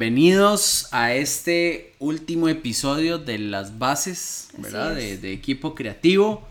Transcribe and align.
bienvenidos 0.00 0.88
a 0.92 1.12
este 1.12 1.92
último 1.98 2.48
episodio 2.48 3.18
de 3.18 3.38
las 3.38 3.78
bases, 3.78 4.48
¿verdad? 4.56 4.94
De, 4.94 5.30
equipo 5.30 5.74
creativo. 5.74 6.42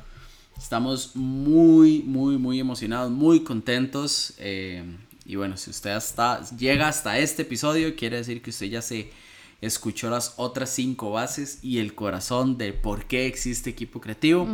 Estamos 0.56 1.16
muy, 1.16 2.04
muy, 2.04 2.38
muy 2.38 2.60
emocionados, 2.60 3.10
muy 3.10 3.44
contentos. 3.44 4.36
Eh, 4.38 4.84
y 5.26 5.36
bueno, 5.36 5.58
si 5.58 5.72
usted 5.72 5.90
hasta, 5.90 6.48
llega 6.58 6.88
hasta 6.88 7.18
este 7.18 7.42
episodio, 7.42 7.96
quiere 7.96 8.18
decir 8.18 8.44
que 8.44 8.52
usted 8.52 8.68
ya 8.68 8.84
se 8.84 9.10
escuchó 9.62 10.12
las 10.12 10.36
otras 10.38 10.70
cinco 10.70 11.10
bases 11.10 11.58
y 11.64 11.80
el 11.80 11.96
corazón 11.96 12.56
de 12.60 12.72
por 12.72 13.06
qué 13.06 13.26
existe 13.26 13.72
equipo 13.72 14.00
creativo. 14.00 14.48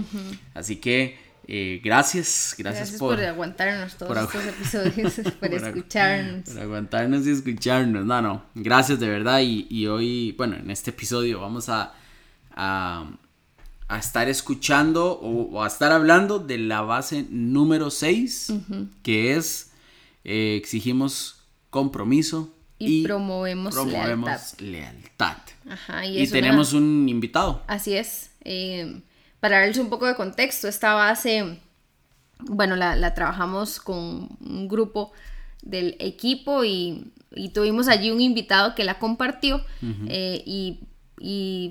Así 0.54 0.78
que 0.78 1.18
eh, 1.48 1.80
gracias, 1.84 2.56
gracias, 2.58 2.92
por, 2.94 3.20
aguantarnos 3.22 3.96
todos 3.96 4.18
estos 4.18 4.46
episodios, 4.46 5.14
por, 5.40 5.54
escucharnos. 5.54 6.50
Por 6.50 6.60
aguantarnos 6.60 7.28
y 7.28 7.32
escucharnos. 7.32 8.04
No, 8.04 8.22
no, 8.22 8.44
gracias 8.56 9.00
de 9.00 9.08
verdad. 9.08 9.42
Y, 9.42 9.86
hoy, 9.88 10.32
bueno, 10.38 10.56
en 10.56 10.72
este 10.72 10.90
episodio 10.90 11.42
vamos 11.42 11.70
a, 11.70 11.94
a, 12.56 13.08
estar 14.00 14.28
escuchando 14.28 15.20
o, 15.20 15.64
a 15.64 15.68
estar 15.68 15.92
hablando 15.92 16.40
de 16.40 16.58
la 16.58 16.82
base 16.82 17.28
número 17.30 17.92
6, 17.92 18.54
que 19.04 19.36
es 19.36 19.72
eh, 20.24 20.56
exigimos 20.60 21.44
compromiso, 21.70 22.52
y, 22.80 23.04
promovemos, 23.04 23.76
lealtad. 24.60 25.38
y, 26.04 26.28
tenemos 26.28 26.74
un 26.74 27.08
invitado. 27.08 27.64
Así 27.68 27.96
es. 27.96 28.32
Eh, 28.44 29.02
para 29.46 29.60
darles 29.60 29.78
un 29.78 29.90
poco 29.90 30.08
de 30.08 30.16
contexto, 30.16 30.68
esta 30.68 30.96
base, 30.96 31.60
bueno, 32.40 32.76
la, 32.76 33.14
trabajamos 33.14 33.80
con 33.80 34.28
un 34.40 34.68
grupo 34.68 35.12
del 35.62 35.96
equipo 36.00 36.64
y, 36.66 37.12
tuvimos 37.54 37.88
allí 37.88 38.10
un 38.10 38.22
invitado 38.22 38.74
que 38.74 38.84
la 38.84 38.98
compartió 38.98 39.64
eh, 40.08 40.42
y, 40.48 40.80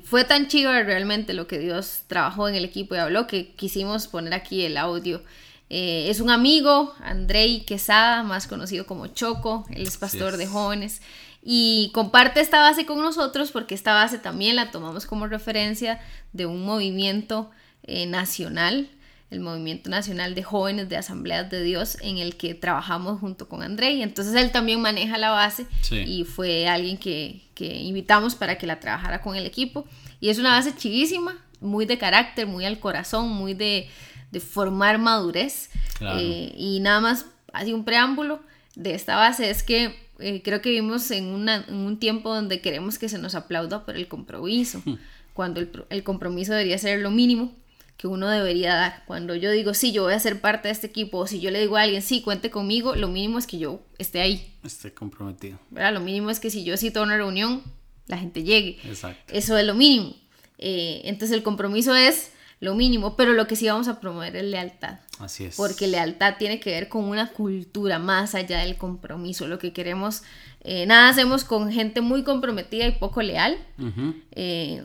fue 0.05 0.23
tan 0.25 0.47
chido 0.47 0.71
realmente 0.71 1.35
lo 1.35 1.49
que 1.49 1.59
Dios 1.59 2.03
trabajó 2.07 2.49
en 2.49 2.55
el 2.55 2.65
equipo 2.65 2.95
y 2.95 2.99
habló 2.99 3.27
que 3.27 3.57
quisimos 3.57 4.07
poner 4.07 4.35
aquí 4.35 4.63
el 4.63 4.77
audio. 4.77 5.25
Eh, 5.69 6.07
es 6.09 6.21
un 6.21 6.31
amigo, 6.31 6.95
Andrei 7.03 7.65
Quesada, 7.65 8.23
más 8.23 8.47
conocido 8.47 8.87
como 8.87 9.09
Choco, 9.09 9.65
él 9.71 9.83
es 9.83 9.97
pastor 9.97 10.37
de 10.37 10.47
jóvenes 10.47 11.03
y 11.43 11.91
comparte 11.93 12.41
esta 12.41 12.61
base 12.61 12.87
con 12.87 13.03
nosotros 13.03 13.51
porque 13.51 13.75
esta 13.75 13.95
base 13.95 14.19
también 14.19 14.55
la 14.55 14.71
tomamos 14.71 15.07
como 15.07 15.27
referencia 15.27 16.01
de 16.33 16.47
un 16.47 16.65
movimiento 16.65 17.51
eh, 17.85 18.07
nacional, 18.07 18.89
el 19.31 19.41
Movimiento 19.41 19.91
Nacional 19.91 20.35
de 20.35 20.43
Jóvenes 20.43 20.89
de 20.89 20.97
Asambleas 20.97 21.51
de 21.51 21.63
Dios, 21.63 21.99
en 22.03 22.19
el 22.19 22.37
que 22.37 22.55
trabajamos 22.55 23.21
junto 23.21 23.49
con 23.49 23.63
Andrei. 23.63 24.03
Entonces 24.03 24.35
él 24.35 24.53
también 24.53 24.81
maneja 24.81 25.19
la 25.19 25.31
base 25.31 25.67
y 25.91 26.25
fue 26.25 26.69
alguien 26.69 26.99
que, 26.99 27.43
que 27.55 27.67
invitamos 27.67 28.35
para 28.35 28.59
que 28.59 28.67
la 28.67 28.81
trabajara 28.81 29.21
con 29.23 29.35
el 29.35 29.47
equipo. 29.47 29.87
Y 30.21 30.29
es 30.29 30.39
una 30.39 30.51
base 30.51 30.75
chivísima, 30.77 31.37
muy 31.61 31.87
de 31.87 31.99
carácter, 31.99 32.47
muy 32.47 32.65
al 32.65 32.79
corazón, 32.79 33.29
muy 33.31 33.55
de 33.55 33.89
de 34.35 34.41
formar 34.41 34.99
madurez. 34.99 35.71
Eh, 36.01 36.53
y 36.59 36.81
nada 36.81 37.01
más, 37.01 37.27
así 37.55 37.73
un 37.73 37.85
preámbulo 37.85 38.41
de 38.75 38.95
esta 38.95 39.17
base 39.17 39.49
es 39.49 39.63
que 39.63 39.97
eh, 40.19 40.43
creo 40.43 40.61
que 40.61 40.71
vivimos 40.71 41.11
en, 41.11 41.27
un 41.27 41.99
tiempo 41.99 42.35
donde 42.35 42.61
queremos 42.61 42.99
que 42.99 43.09
se 43.09 43.19
nos 43.19 43.35
aplauda 43.35 43.87
por 43.87 43.97
el 43.97 44.09
compromiso, 44.09 44.83
hmm. 44.85 44.99
cuando 45.33 45.61
el, 45.89 46.03
compromiso 46.03 46.53
debería 46.53 46.77
ser 46.79 47.01
lo 47.01 47.11
mínimo 47.11 47.53
que 47.97 48.07
uno 48.07 48.29
debería 48.29 48.75
dar. 48.75 49.05
Cuando 49.07 49.35
yo 49.35 49.51
digo, 49.51 49.75
sí, 49.75 49.93
yo 49.93 50.03
voy 50.05 50.15
a 50.15 50.21
ser 50.21 50.41
parte 50.41 50.69
de 50.69 50.73
este 50.73 50.87
equipo, 50.87 51.19
o 51.19 51.27
si 51.27 51.41
yo 51.41 51.51
le 51.51 51.61
digo 51.61 51.77
a 51.77 51.83
alguien, 51.83 52.03
sí, 52.03 52.23
cuente 52.23 52.51
conmigo, 52.51 52.95
lo 52.95 53.09
mínimo 53.09 53.39
es 53.39 53.47
que 53.47 53.59
yo 53.59 53.83
esté 53.99 54.21
ahí. 54.21 54.55
Esté 54.65 54.93
comprometido. 54.93 55.59
Lo 55.71 56.01
mínimo 56.01 56.31
es 56.31 56.41
que 56.41 56.51
si 56.51 56.65
yo 56.65 56.77
cito 56.77 57.03
una 57.03 57.17
reunión, 57.17 57.63
la 58.07 58.19
gente 58.19 58.43
llegue. 58.43 58.79
Exacto. 58.85 59.33
Eso 59.33 59.57
es 59.57 59.67
lo 59.67 59.75
mínimo. 59.75 60.15
Eh, 60.59 61.03
entonces 61.05 61.37
el 61.37 61.43
compromiso 61.43 61.95
es 61.95 62.33
lo 62.61 62.75
mínimo, 62.75 63.17
pero 63.17 63.33
lo 63.33 63.47
que 63.47 63.57
sí 63.57 63.67
vamos 63.67 63.89
a 63.89 64.01
promover 64.01 64.37
es 64.37 64.45
lealtad. 64.45 65.01
Así 65.19 65.45
es. 65.45 65.57
Porque 65.57 65.87
lealtad 65.87 66.37
tiene 66.39 66.61
que 66.61 66.71
ver 66.71 66.89
con 66.89 67.05
una 67.05 67.31
cultura 67.33 67.99
más 67.99 68.35
allá 68.35 68.61
del 68.61 68.77
compromiso. 68.77 69.47
Lo 69.47 69.59
que 69.59 69.73
queremos, 69.73 70.23
eh, 70.63 70.87
nada 70.87 71.09
hacemos 71.09 71.45
con 71.45 71.71
gente 71.71 72.01
muy 72.01 72.25
comprometida 72.25 72.87
y 72.87 72.93
poco 72.93 73.23
leal, 73.23 73.59
eh, 74.33 74.83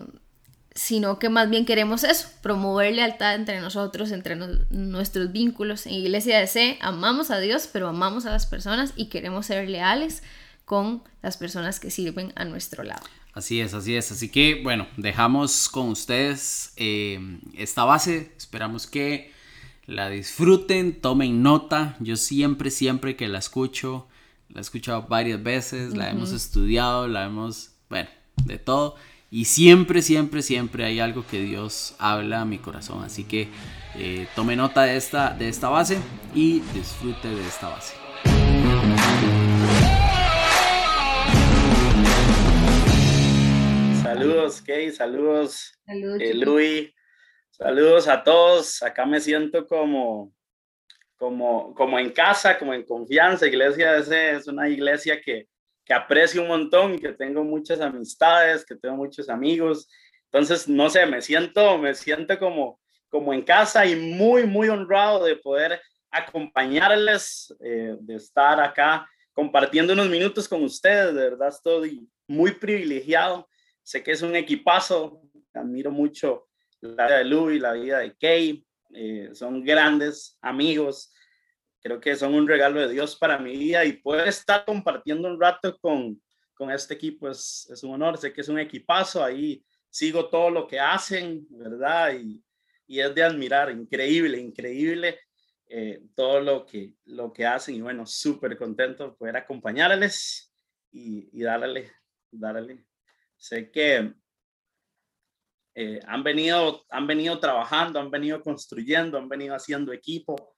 sino 0.79 1.19
que 1.19 1.27
más 1.27 1.49
bien 1.49 1.65
queremos 1.65 2.05
eso, 2.05 2.29
promover 2.41 2.93
lealtad 2.95 3.35
entre 3.35 3.59
nosotros, 3.59 4.11
entre 4.11 4.37
nuestros 4.69 5.33
vínculos. 5.33 5.85
En 5.85 5.91
Iglesia 5.91 6.39
de 6.39 6.47
C 6.47 6.77
amamos 6.79 7.31
a 7.31 7.39
Dios, 7.41 7.67
pero 7.69 7.89
amamos 7.89 8.25
a 8.25 8.31
las 8.31 8.45
personas 8.45 8.93
y 8.95 9.07
queremos 9.07 9.47
ser 9.47 9.67
leales 9.67 10.23
con 10.63 11.03
las 11.21 11.35
personas 11.35 11.81
que 11.81 11.91
sirven 11.91 12.31
a 12.37 12.45
nuestro 12.45 12.83
lado. 12.83 13.01
Así 13.33 13.59
es, 13.59 13.73
así 13.73 13.93
es. 13.93 14.13
Así 14.13 14.29
que 14.29 14.61
bueno, 14.63 14.87
dejamos 14.95 15.67
con 15.67 15.89
ustedes 15.89 16.71
eh, 16.77 17.19
esta 17.57 17.83
base. 17.83 18.31
Esperamos 18.37 18.87
que 18.87 19.33
la 19.85 20.09
disfruten, 20.09 21.01
tomen 21.01 21.43
nota. 21.43 21.97
Yo 21.99 22.15
siempre, 22.15 22.71
siempre 22.71 23.17
que 23.17 23.27
la 23.27 23.39
escucho, 23.39 24.07
la 24.47 24.59
he 24.59 24.61
escuchado 24.61 25.07
varias 25.09 25.43
veces, 25.43 25.93
la 25.93 26.09
hemos 26.09 26.31
estudiado, 26.31 27.09
la 27.09 27.25
hemos, 27.25 27.71
bueno, 27.89 28.09
de 28.45 28.57
todo. 28.59 28.95
Y 29.31 29.45
siempre, 29.45 30.01
siempre, 30.01 30.41
siempre 30.41 30.85
hay 30.85 30.99
algo 30.99 31.23
que 31.27 31.39
Dios 31.39 31.95
habla 31.99 32.41
a 32.41 32.45
mi 32.45 32.57
corazón. 32.57 33.03
Así 33.03 33.25
que 33.25 33.47
eh, 33.95 34.27
tome 34.35 34.55
nota 34.55 34.83
de 34.83 34.97
esta, 34.97 35.35
de 35.35 35.49
esta 35.49 35.69
base 35.69 35.99
y 36.33 36.61
disfrute 36.73 37.27
de 37.27 37.47
esta 37.47 37.69
base. 37.69 37.95
Saludos, 44.01 44.63
Kay, 44.63 44.91
saludos, 44.91 45.79
saludos 45.85 46.21
eh, 46.21 46.33
Luis, 46.33 46.91
saludos 47.51 48.07
a 48.07 48.23
todos. 48.23 48.81
Acá 48.81 49.05
me 49.05 49.19
siento 49.21 49.67
como, 49.67 50.33
como, 51.17 51.75
como 51.75 51.99
en 51.99 52.09
casa, 52.09 52.57
como 52.57 52.73
en 52.73 52.83
confianza. 52.83 53.45
Iglesia 53.45 53.95
ese 53.95 54.31
es 54.31 54.47
una 54.47 54.67
iglesia 54.67 55.21
que, 55.21 55.47
que 55.89 55.95
aprecio 55.95 56.43
un 56.43 56.47
montón, 56.47 56.99
que 56.99 57.13
tengo 57.13 57.43
muchas 57.43 57.81
amistades, 57.81 58.63
que 58.63 58.75
tengo 58.75 58.95
muchos 58.95 59.27
amigos. 59.27 59.89
Entonces, 60.25 60.69
no 60.69 60.87
sé, 60.87 61.07
me 61.07 61.19
siento, 61.19 61.79
me 61.79 61.95
siento 61.95 62.37
como, 62.37 62.79
como 63.09 63.33
en 63.33 63.41
casa 63.41 63.87
y 63.87 63.95
muy, 63.95 64.45
muy 64.45 64.69
honrado 64.69 65.25
de 65.25 65.35
poder 65.35 65.81
acompañarles, 66.11 67.51
eh, 67.65 67.95
de 67.99 68.15
estar 68.15 68.61
acá 68.61 69.09
compartiendo 69.33 69.93
unos 69.93 70.09
minutos 70.09 70.47
con 70.47 70.63
ustedes. 70.63 71.15
De 71.15 71.21
verdad, 71.31 71.49
estoy 71.49 72.07
muy 72.27 72.51
privilegiado 72.51 73.49
Sé 73.89 74.03
que 74.03 74.11
es 74.11 74.21
un 74.21 74.35
equipazo, 74.35 75.23
admiro 75.51 75.89
mucho 75.89 76.47
la 76.79 77.07
vida 77.07 77.17
de 77.17 77.25
Louis, 77.25 77.59
la 77.59 77.73
vida 77.73 77.97
de 77.97 78.15
Kay, 78.15 78.63
eh, 78.93 79.31
son 79.33 79.63
grandes 79.63 80.37
amigos, 80.41 81.11
creo 81.81 81.99
que 81.99 82.15
son 82.15 82.33
un 82.33 82.47
regalo 82.47 82.79
de 82.79 82.93
Dios 82.93 83.15
para 83.15 83.37
mi 83.39 83.57
vida 83.57 83.85
y 83.85 83.93
poder 83.93 84.27
estar 84.27 84.65
compartiendo 84.65 85.27
un 85.27 85.39
rato 85.39 85.77
con, 85.79 86.21
con 86.53 86.71
este 86.71 86.93
equipo 86.93 87.29
es, 87.29 87.69
es, 87.71 87.83
un 87.83 87.93
honor, 87.93 88.17
sé 88.17 88.33
que 88.33 88.41
es 88.41 88.49
un 88.49 88.59
equipazo, 88.59 89.23
ahí 89.23 89.63
sigo 89.89 90.29
todo 90.29 90.49
lo 90.49 90.67
que 90.67 90.79
hacen, 90.79 91.45
¿verdad? 91.49 92.13
Y, 92.13 92.43
y 92.87 92.99
es 92.99 93.13
de 93.13 93.23
admirar, 93.23 93.71
increíble, 93.71 94.39
increíble 94.39 95.19
eh, 95.67 96.01
todo 96.15 96.39
lo 96.39 96.65
que, 96.65 96.95
lo 97.05 97.31
que 97.31 97.45
hacen 97.45 97.75
y 97.75 97.81
bueno, 97.81 98.05
súper 98.05 98.57
contento 98.57 99.09
de 99.09 99.15
poder 99.15 99.37
acompañarles 99.37 100.51
y, 100.91 101.29
y 101.31 101.43
darle, 101.43 101.91
darle 102.31 102.85
Sé 103.39 103.71
que 103.71 104.13
eh, 105.73 105.99
han, 106.05 106.23
venido, 106.23 106.83
han 106.89 107.07
venido 107.07 107.39
trabajando, 107.39 107.99
han 107.99 108.11
venido 108.11 108.41
construyendo, 108.41 109.17
han 109.17 109.29
venido 109.29 109.55
haciendo 109.55 109.93
equipo 109.93 110.57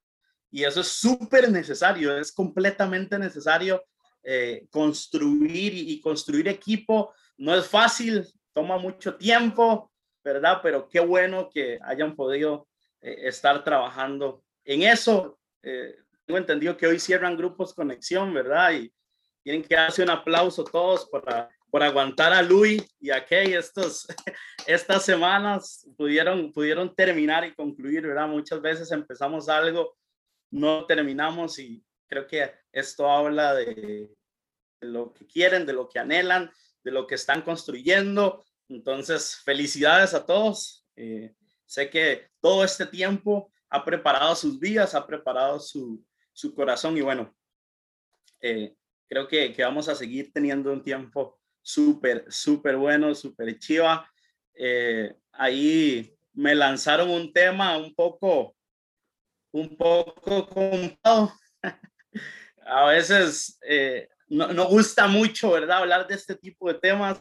y 0.51 0.63
eso 0.63 0.81
es 0.81 0.88
súper 0.88 1.50
necesario, 1.50 2.18
es 2.18 2.31
completamente 2.31 3.18
necesario 3.18 3.83
eh, 4.24 4.68
construir 4.69 5.74
y, 5.74 6.00
construir 6.01 6.48
equipo. 6.48 7.13
No 7.38 7.56
es 7.56 7.68
fácil, 7.68 8.27
toma 8.53 8.77
mucho 8.77 9.15
tiempo, 9.15 9.92
¿verdad? 10.24 10.59
Pero 10.62 10.88
qué 10.88 11.00
bueno 11.00 11.50
que 11.51 11.80
hayan 11.83 12.15
podido 12.15 12.68
eh, 13.01 13.21
estar 13.24 13.63
trabajando 13.63 14.44
en 14.65 14.83
eso. 14.83 15.39
tengo 15.62 16.38
entendido 16.38 16.77
que 16.77 16.88
hoy 16.88 17.00
cierran 17.00 17.38
grupos 17.38 17.74
conexión, 17.74 18.33
¿verdad? 18.33 18.74
Y 18.74 18.94
tienen 19.44 19.63
que 19.63 19.75
darse 19.75 20.04
un 20.04 20.09
aplauso 20.09 20.63
todos 20.63 21.07
para 21.09 21.50
por 21.71 21.81
aguantar 21.81 22.33
a 22.33 22.42
Luis 22.42 22.86
y 23.00 23.09
a 23.12 23.25
Kay 23.25 23.54
estos, 23.54 24.06
estas 24.68 25.06
semanas 25.06 25.88
pudieron, 25.97 26.51
pudieron 26.51 26.94
terminar 26.94 27.45
y 27.45 27.56
concluir, 27.56 28.06
¿verdad? 28.06 28.27
Muchas 28.27 28.62
veces 28.62 28.92
empezamos 28.92 29.47
algo, 29.47 29.95
no 30.51 30.86
terminamos 30.86 31.59
y 31.59 31.83
creo 32.07 32.27
que 32.27 32.51
esto 32.71 33.09
habla 33.09 33.53
de, 33.56 34.09
lo 34.81 35.13
que 35.13 35.25
quieren, 35.25 35.65
de 35.65 35.74
lo 35.74 35.88
que 35.88 36.00
anhelan, 36.00 36.51
de 36.83 36.92
lo 36.92 37.07
que 37.07 37.15
están 37.15 37.42
construyendo. 37.42 38.44
Entonces, 38.68 39.38
felicidades 39.44 40.13
a 40.13 40.25
todos. 40.25 40.86
Eh, 40.95 41.33
sé 41.65 41.89
que 41.89 42.30
todo 42.39 42.63
este 42.63 42.86
tiempo 42.86 43.51
ha 43.69 43.86
preparado 43.86 44.36
sus 44.36 44.59
vidas, 44.59 44.95
ha 44.95 45.07
preparado 45.07 45.59
su, 45.59 46.03
su 46.33 46.54
corazón 46.54 46.97
y 46.97 47.01
bueno, 47.01 47.33
eh, 48.42 48.75
creo 49.07 49.27
que, 49.27 49.54
que 49.54 49.63
vamos 49.63 49.88
a 49.88 49.95
seguir 49.95 50.31
teniendo 50.33 50.74
un 50.74 50.83
tiempo 50.83 51.39
súper, 51.62 52.25
súper 52.30 52.75
bueno, 52.75 53.13
súper 53.15 53.57
chiva. 53.59 54.09
Eh, 54.54 55.15
ahí 55.31 56.13
me 56.33 56.56
lanzaron 56.56 57.09
un 57.09 57.31
tema 57.31 57.77
un 57.77 57.94
poco, 57.94 58.56
un 59.51 59.75
poco 59.75 60.48
complicado. 60.48 61.33
A 62.65 62.86
veces 62.86 63.57
eh, 63.68 64.09
no, 64.27 64.53
no, 64.53 64.68
gusta 64.68 65.07
mucho, 65.07 65.51
¿verdad? 65.51 65.80
Hablar 65.80 66.07
de 66.07 66.15
este 66.15 66.36
tipo 66.36 66.71
de 66.71 66.80
temas. 66.80 67.19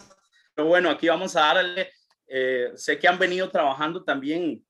Pero 0.54 0.68
bueno, 0.68 0.90
aquí 0.90 1.08
vamos 1.08 1.34
a 1.36 1.40
darle. 1.40 1.90
Eh, 2.26 2.70
sé 2.76 2.98
que 2.98 3.08
han 3.08 3.18
venido 3.18 3.50
trabajando 3.50 4.04
también 4.04 4.64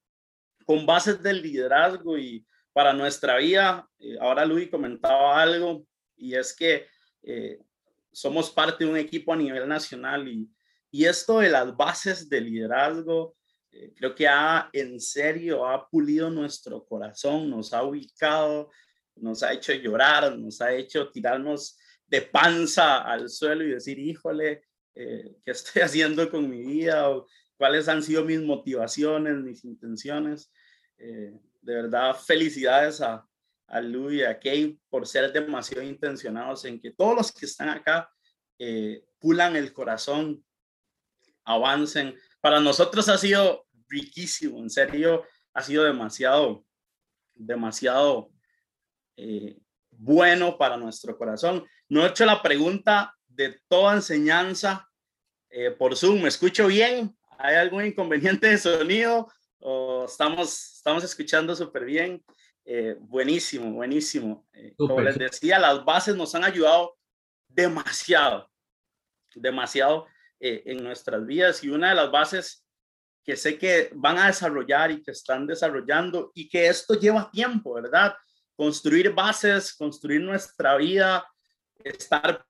con 0.64 0.86
bases 0.86 1.22
del 1.22 1.42
liderazgo 1.42 2.16
y 2.16 2.46
para 2.72 2.92
nuestra 2.92 3.36
vida. 3.36 3.88
ahora 4.20 4.44
Luis 4.44 4.70
comentaba 4.70 5.42
algo 5.42 5.84
y 6.16 6.34
es 6.34 6.54
que 6.54 6.86
somos 8.12 8.50
parte 8.50 8.84
de 8.84 8.90
un 8.90 8.96
equipo 8.96 9.32
a 9.32 9.36
nivel 9.36 9.68
nacional 9.68 10.28
y, 10.28 10.48
y 10.90 11.04
esto 11.04 11.38
de 11.38 11.50
las 11.50 11.76
bases 11.76 12.28
de 12.28 12.40
liderazgo, 12.40 13.36
eh, 13.72 13.92
creo 13.96 14.14
que 14.14 14.26
ha 14.28 14.68
en 14.72 15.00
serio, 15.00 15.66
ha 15.66 15.88
pulido 15.88 16.30
nuestro 16.30 16.84
corazón, 16.84 17.50
nos 17.50 17.72
ha 17.72 17.82
ubicado, 17.82 18.70
nos 19.16 19.42
ha 19.42 19.52
hecho 19.52 19.72
llorar, 19.74 20.36
nos 20.38 20.60
ha 20.60 20.72
hecho 20.72 21.10
tirarnos 21.10 21.78
de 22.06 22.22
panza 22.22 22.98
al 22.98 23.28
suelo 23.28 23.64
y 23.64 23.70
decir, 23.70 23.98
híjole, 23.98 24.64
eh, 24.94 25.36
¿qué 25.44 25.50
estoy 25.52 25.82
haciendo 25.82 26.30
con 26.30 26.48
mi 26.48 26.62
vida? 26.62 27.08
O, 27.10 27.26
¿Cuáles 27.56 27.88
han 27.88 28.02
sido 28.02 28.24
mis 28.24 28.40
motivaciones, 28.40 29.36
mis 29.36 29.64
intenciones? 29.64 30.50
Eh, 30.96 31.38
de 31.60 31.74
verdad, 31.74 32.14
felicidades 32.16 33.00
a, 33.02 33.26
a 33.66 33.80
Lu 33.80 34.10
y 34.10 34.22
a 34.22 34.38
Kay 34.38 34.80
por 34.88 35.06
ser 35.06 35.32
demasiado 35.32 35.82
intencionados 35.82 36.64
en 36.64 36.80
que 36.80 36.90
todos 36.90 37.14
los 37.14 37.32
que 37.32 37.46
están 37.46 37.68
acá 37.68 38.10
eh, 38.58 39.04
pulan 39.18 39.56
el 39.56 39.72
corazón, 39.72 40.44
avancen. 41.44 42.14
Para 42.40 42.60
nosotros 42.60 43.08
ha 43.08 43.18
sido 43.18 43.66
riquísimo, 43.88 44.58
en 44.58 44.70
serio, 44.70 45.24
ha 45.52 45.62
sido 45.62 45.84
demasiado, 45.84 46.64
demasiado 47.34 48.30
eh, 49.16 49.58
bueno 49.90 50.56
para 50.56 50.76
nuestro 50.76 51.16
corazón. 51.16 51.66
No 51.88 52.04
he 52.04 52.08
hecho 52.08 52.24
la 52.24 52.42
pregunta 52.42 53.14
de 53.28 53.60
toda 53.68 53.94
enseñanza 53.94 54.88
eh, 55.50 55.70
por 55.70 55.96
Zoom. 55.96 56.22
¿Me 56.22 56.28
escucho 56.28 56.66
bien? 56.66 57.16
¿Hay 57.38 57.56
algún 57.56 57.84
inconveniente 57.84 58.48
de 58.48 58.58
sonido? 58.58 59.28
¿O 59.58 60.04
estamos, 60.06 60.76
estamos 60.76 61.04
escuchando 61.04 61.54
súper 61.54 61.84
bien? 61.84 62.24
Eh, 62.64 62.96
buenísimo, 63.00 63.72
buenísimo. 63.72 64.46
Eh, 64.52 64.74
como 64.76 65.00
les 65.00 65.18
decía, 65.18 65.58
las 65.58 65.84
bases 65.84 66.14
nos 66.14 66.34
han 66.34 66.44
ayudado 66.44 66.96
demasiado, 67.48 68.50
demasiado 69.34 70.06
eh, 70.40 70.62
en 70.66 70.82
nuestras 70.82 71.24
vidas 71.26 71.62
y 71.62 71.68
una 71.68 71.90
de 71.90 71.94
las 71.94 72.10
bases 72.10 72.66
que 73.24 73.36
sé 73.36 73.58
que 73.58 73.90
van 73.94 74.18
a 74.18 74.26
desarrollar 74.26 74.90
y 74.90 75.02
que 75.02 75.10
están 75.10 75.46
desarrollando 75.46 76.32
y 76.34 76.48
que 76.48 76.66
esto 76.66 76.94
lleva 76.94 77.30
tiempo, 77.30 77.74
¿verdad? 77.74 78.14
Construir 78.56 79.12
bases, 79.12 79.74
construir 79.74 80.22
nuestra 80.22 80.76
vida, 80.76 81.24
estar 81.84 82.44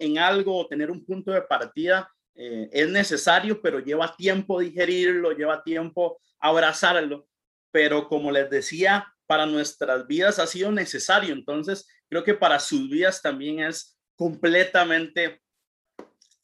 en 0.00 0.18
algo, 0.18 0.66
tener 0.66 0.90
un 0.90 1.04
punto 1.04 1.30
de 1.30 1.42
partida, 1.42 2.10
es 2.34 2.88
necesario, 2.88 3.62
pero 3.62 3.78
lleva 3.78 4.14
tiempo 4.16 4.58
digerirlo, 4.58 5.32
lleva 5.32 5.62
tiempo 5.62 6.18
abrazarlo. 6.40 7.28
Pero 7.70 8.08
como 8.08 8.32
les 8.32 8.50
decía, 8.50 9.14
para 9.26 9.46
nuestras 9.46 10.06
vidas 10.06 10.38
ha 10.38 10.46
sido 10.46 10.70
necesario. 10.70 11.34
Entonces, 11.34 11.86
creo 12.08 12.24
que 12.24 12.34
para 12.34 12.58
sus 12.60 12.88
vidas 12.90 13.22
también 13.22 13.60
es 13.60 13.98
completamente 14.16 15.42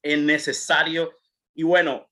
necesario. 0.02 1.12
Y 1.54 1.62
bueno, 1.62 2.10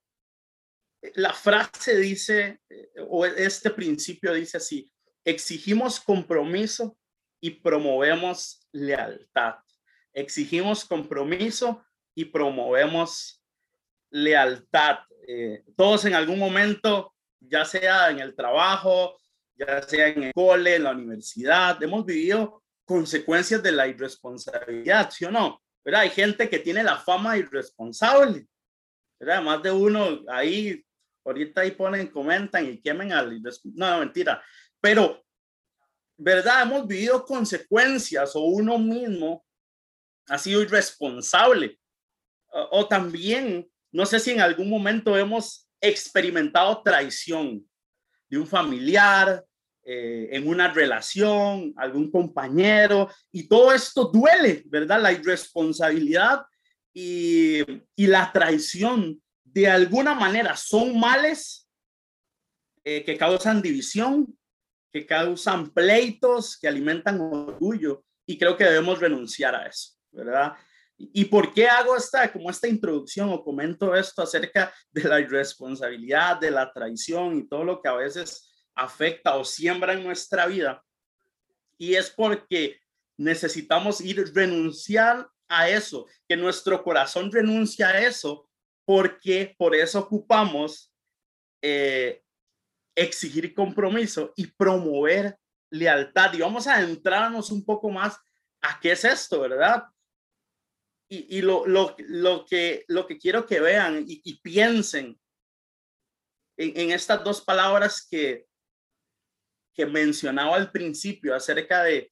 la 1.14 1.32
frase 1.32 1.96
dice, 1.96 2.60
eh, 2.68 2.90
o 3.08 3.24
este 3.26 3.70
principio 3.70 4.32
dice 4.34 4.56
así, 4.56 4.90
exigimos 5.24 6.00
compromiso 6.00 6.96
y 7.40 7.50
promovemos 7.50 8.66
lealtad. 8.72 9.56
Exigimos 10.12 10.84
compromiso 10.84 11.84
y 12.14 12.24
promovemos 12.24 13.42
lealtad. 14.10 14.98
Eh, 15.26 15.64
todos 15.76 16.04
en 16.04 16.14
algún 16.14 16.38
momento, 16.38 17.14
ya 17.40 17.64
sea 17.64 18.10
en 18.10 18.18
el 18.18 18.34
trabajo, 18.34 19.18
ya 19.54 19.82
sea 19.82 20.08
en 20.08 20.24
el 20.24 20.32
cole, 20.32 20.76
en 20.76 20.84
la 20.84 20.92
universidad, 20.92 21.80
hemos 21.82 22.04
vivido 22.04 22.62
consecuencias 22.84 23.62
de 23.62 23.72
la 23.72 23.86
irresponsabilidad, 23.86 25.10
¿sí 25.10 25.26
o 25.26 25.30
no? 25.30 25.62
¿Verdad? 25.88 26.02
Hay 26.02 26.10
gente 26.10 26.50
que 26.50 26.58
tiene 26.58 26.82
la 26.82 26.98
fama 26.98 27.38
irresponsable, 27.38 28.46
¿verdad? 29.18 29.40
Más 29.40 29.62
de 29.62 29.70
uno 29.70 30.20
ahí, 30.28 30.84
ahorita 31.24 31.62
ahí 31.62 31.70
ponen, 31.70 32.08
comentan 32.08 32.68
y 32.68 32.78
quemen 32.78 33.10
al 33.10 33.40
No, 33.40 33.90
no, 33.92 34.00
mentira. 34.00 34.44
Pero, 34.82 35.24
¿verdad? 36.18 36.64
Hemos 36.64 36.86
vivido 36.86 37.24
consecuencias 37.24 38.36
o 38.36 38.40
uno 38.40 38.78
mismo 38.78 39.46
ha 40.26 40.36
sido 40.36 40.60
irresponsable. 40.60 41.80
o 42.70 42.86
también, 42.86 43.66
no 43.90 44.04
sé 44.04 44.20
si 44.20 44.32
en 44.32 44.42
algún 44.42 44.68
momento 44.68 45.16
hemos 45.16 45.70
experimentado 45.80 46.82
traición 46.82 47.66
de 48.28 48.36
un 48.36 48.46
familiar, 48.46 49.42
eh, 49.90 50.28
en 50.36 50.46
una 50.46 50.70
relación, 50.70 51.72
algún 51.78 52.10
compañero, 52.10 53.08
y 53.32 53.48
todo 53.48 53.72
esto 53.72 54.10
duele, 54.12 54.62
¿verdad? 54.66 55.00
La 55.00 55.12
irresponsabilidad 55.12 56.42
y, 56.92 57.62
y 57.96 58.06
la 58.06 58.30
traición 58.30 59.18
de 59.42 59.66
alguna 59.66 60.12
manera 60.12 60.54
son 60.58 61.00
males 61.00 61.66
eh, 62.84 63.02
que 63.02 63.16
causan 63.16 63.62
división, 63.62 64.38
que 64.92 65.06
causan 65.06 65.70
pleitos, 65.70 66.58
que 66.58 66.68
alimentan 66.68 67.18
orgullo, 67.22 68.04
y 68.26 68.36
creo 68.36 68.58
que 68.58 68.64
debemos 68.64 69.00
renunciar 69.00 69.54
a 69.54 69.68
eso, 69.68 69.94
¿verdad? 70.10 70.52
¿Y 70.98 71.24
por 71.24 71.54
qué 71.54 71.66
hago 71.66 71.96
esta, 71.96 72.30
como 72.30 72.50
esta 72.50 72.68
introducción 72.68 73.30
o 73.30 73.42
comento 73.42 73.94
esto 73.94 74.20
acerca 74.20 74.70
de 74.90 75.04
la 75.04 75.18
irresponsabilidad, 75.18 76.38
de 76.38 76.50
la 76.50 76.70
traición 76.74 77.38
y 77.38 77.48
todo 77.48 77.64
lo 77.64 77.80
que 77.80 77.88
a 77.88 77.94
veces 77.94 78.48
afecta 78.78 79.34
o 79.34 79.44
siembra 79.44 79.92
en 79.92 80.04
nuestra 80.04 80.46
vida. 80.46 80.84
Y 81.76 81.94
es 81.94 82.10
porque 82.10 82.80
necesitamos 83.18 84.00
ir 84.00 84.32
renunciar 84.34 85.28
a 85.48 85.68
eso, 85.68 86.06
que 86.28 86.36
nuestro 86.36 86.82
corazón 86.84 87.32
renuncia 87.32 87.88
a 87.88 88.00
eso, 88.00 88.48
porque 88.84 89.54
por 89.58 89.74
eso 89.74 89.98
ocupamos 89.98 90.92
eh, 91.62 92.22
exigir 92.94 93.52
compromiso 93.54 94.32
y 94.36 94.46
promover 94.46 95.38
lealtad. 95.70 96.32
Y 96.34 96.40
vamos 96.40 96.66
a 96.66 96.80
entrarnos 96.80 97.50
un 97.50 97.64
poco 97.64 97.90
más 97.90 98.18
a 98.60 98.78
qué 98.80 98.92
es 98.92 99.04
esto, 99.04 99.40
¿verdad? 99.40 99.84
Y, 101.10 101.40
lo, 101.40 101.66
lo, 101.66 101.96
lo, 101.98 102.44
que, 102.44 102.84
lo 102.86 103.06
que 103.06 103.18
quiero 103.18 103.46
que 103.46 103.60
vean 103.60 104.04
y, 104.06 104.40
piensen 104.40 105.18
en, 106.58 106.78
en, 106.78 106.90
estas 106.90 107.24
dos 107.24 107.40
palabras 107.40 108.06
que, 108.06 108.47
que 109.78 109.86
mencionaba 109.86 110.56
al 110.56 110.72
principio 110.72 111.36
acerca 111.36 111.84
de, 111.84 112.10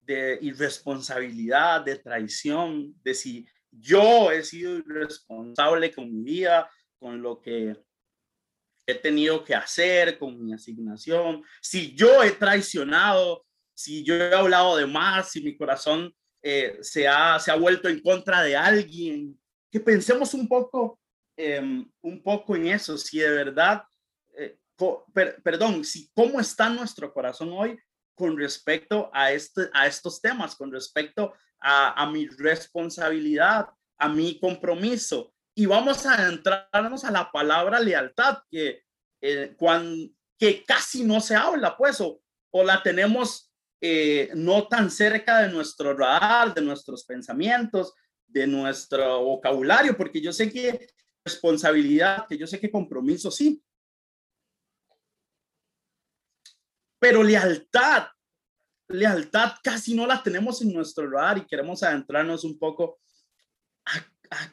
de 0.00 0.36
irresponsabilidad, 0.42 1.84
de 1.84 1.96
traición, 1.96 2.92
de 3.04 3.14
si 3.14 3.46
yo 3.70 4.32
he 4.32 4.42
sido 4.42 4.78
irresponsable 4.78 5.94
con 5.94 6.12
mi 6.12 6.24
vida, 6.24 6.68
con 6.98 7.22
lo 7.22 7.40
que 7.40 7.76
he 8.84 8.94
tenido 8.96 9.44
que 9.44 9.54
hacer, 9.54 10.18
con 10.18 10.44
mi 10.44 10.52
asignación, 10.52 11.44
si 11.62 11.94
yo 11.94 12.20
he 12.24 12.32
traicionado, 12.32 13.46
si 13.76 14.02
yo 14.02 14.16
he 14.16 14.34
hablado 14.34 14.76
de 14.76 14.86
más, 14.86 15.30
si 15.30 15.40
mi 15.40 15.56
corazón 15.56 16.12
eh, 16.42 16.78
se, 16.80 17.06
ha, 17.06 17.38
se 17.38 17.52
ha 17.52 17.54
vuelto 17.54 17.88
en 17.88 18.00
contra 18.00 18.42
de 18.42 18.56
alguien, 18.56 19.38
que 19.70 19.78
pensemos 19.78 20.34
un 20.34 20.48
poco, 20.48 20.98
em, 21.36 21.88
un 22.02 22.22
poco 22.24 22.56
en 22.56 22.66
eso, 22.66 22.98
si 22.98 23.18
de 23.18 23.30
verdad 23.30 23.84
perdón, 25.42 25.84
si 25.84 26.10
cómo 26.14 26.40
está 26.40 26.68
nuestro 26.68 27.12
corazón 27.12 27.50
hoy 27.52 27.78
con 28.14 28.36
respecto 28.36 29.10
a, 29.12 29.32
este, 29.32 29.68
a 29.72 29.86
estos 29.86 30.20
temas, 30.20 30.54
con 30.56 30.72
respecto 30.72 31.34
a, 31.60 32.08
mi 32.10 32.26
responsabilidad, 32.26 33.68
a 33.98 34.08
mi 34.08 34.38
compromiso. 34.38 35.32
Y 35.56 35.66
vamos 35.66 36.04
a 36.04 36.28
entrarnos 36.28 37.04
a 37.04 37.10
la 37.10 37.30
palabra 37.30 37.80
lealtad, 37.80 38.38
que, 38.50 38.82
eh, 39.20 39.56
que 40.38 40.64
casi 40.64 41.04
no 41.04 41.20
se 41.20 41.34
habla, 41.34 41.76
pues, 41.76 42.00
o, 42.00 42.20
o 42.50 42.64
la 42.64 42.82
tenemos 42.82 43.50
eh, 43.80 44.30
no 44.34 44.66
tan 44.68 44.90
cerca 44.90 45.40
de 45.40 45.52
nuestro 45.52 45.96
radar, 45.96 46.54
de 46.54 46.62
nuestros 46.62 47.04
pensamientos, 47.04 47.94
de 48.26 48.46
nuestro 48.46 49.22
vocabulario, 49.24 49.96
porque 49.96 50.20
yo 50.20 50.32
sé 50.32 50.52
que 50.52 50.86
responsabilidad, 51.24 52.26
que 52.28 52.36
yo 52.36 52.46
sé 52.46 52.60
que 52.60 52.70
compromiso 52.70 53.30
sí, 53.30 53.62
Pero 57.04 57.22
lealtad, 57.22 58.06
lealtad 58.88 59.56
casi 59.62 59.94
no 59.94 60.06
la 60.06 60.22
tenemos 60.22 60.62
en 60.62 60.72
nuestro 60.72 61.04
lugar 61.04 61.36
y 61.36 61.44
queremos 61.44 61.82
adentrarnos 61.82 62.44
un 62.44 62.58
poco 62.58 62.98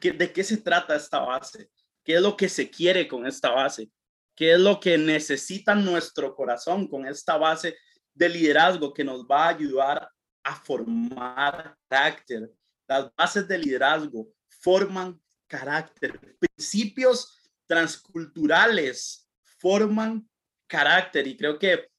¿de 0.02 0.34
qué 0.34 0.44
se 0.44 0.58
trata 0.58 0.98
esta 0.98 1.20
base? 1.20 1.72
¿Qué 2.04 2.16
es 2.16 2.22
lo 2.22 2.36
que 2.36 2.50
se 2.50 2.70
quiere 2.70 3.08
con 3.08 3.26
esta 3.26 3.52
base? 3.52 3.90
¿Qué 4.36 4.52
es 4.52 4.60
lo 4.60 4.82
que 4.82 4.98
necesita 4.98 5.74
nuestro 5.76 6.36
corazón 6.36 6.90
con 6.90 7.08
esta 7.08 7.38
base 7.38 7.78
de 8.14 8.28
liderazgo 8.28 8.94
que 8.94 9.06
nos 9.06 9.24
va 9.26 9.46
a 9.46 9.56
ayudar 9.56 10.10
a 10.44 10.54
formar 10.54 11.78
carácter? 11.88 12.52
Las 12.86 13.16
bases 13.16 13.48
de 13.48 13.60
liderazgo 13.60 14.28
forman 14.50 15.18
carácter. 15.48 16.20
Principios 16.38 17.50
transculturales 17.66 19.26
forman 19.58 20.30
carácter 20.68 21.26
y 21.28 21.38
creo 21.38 21.58
que 21.58 21.90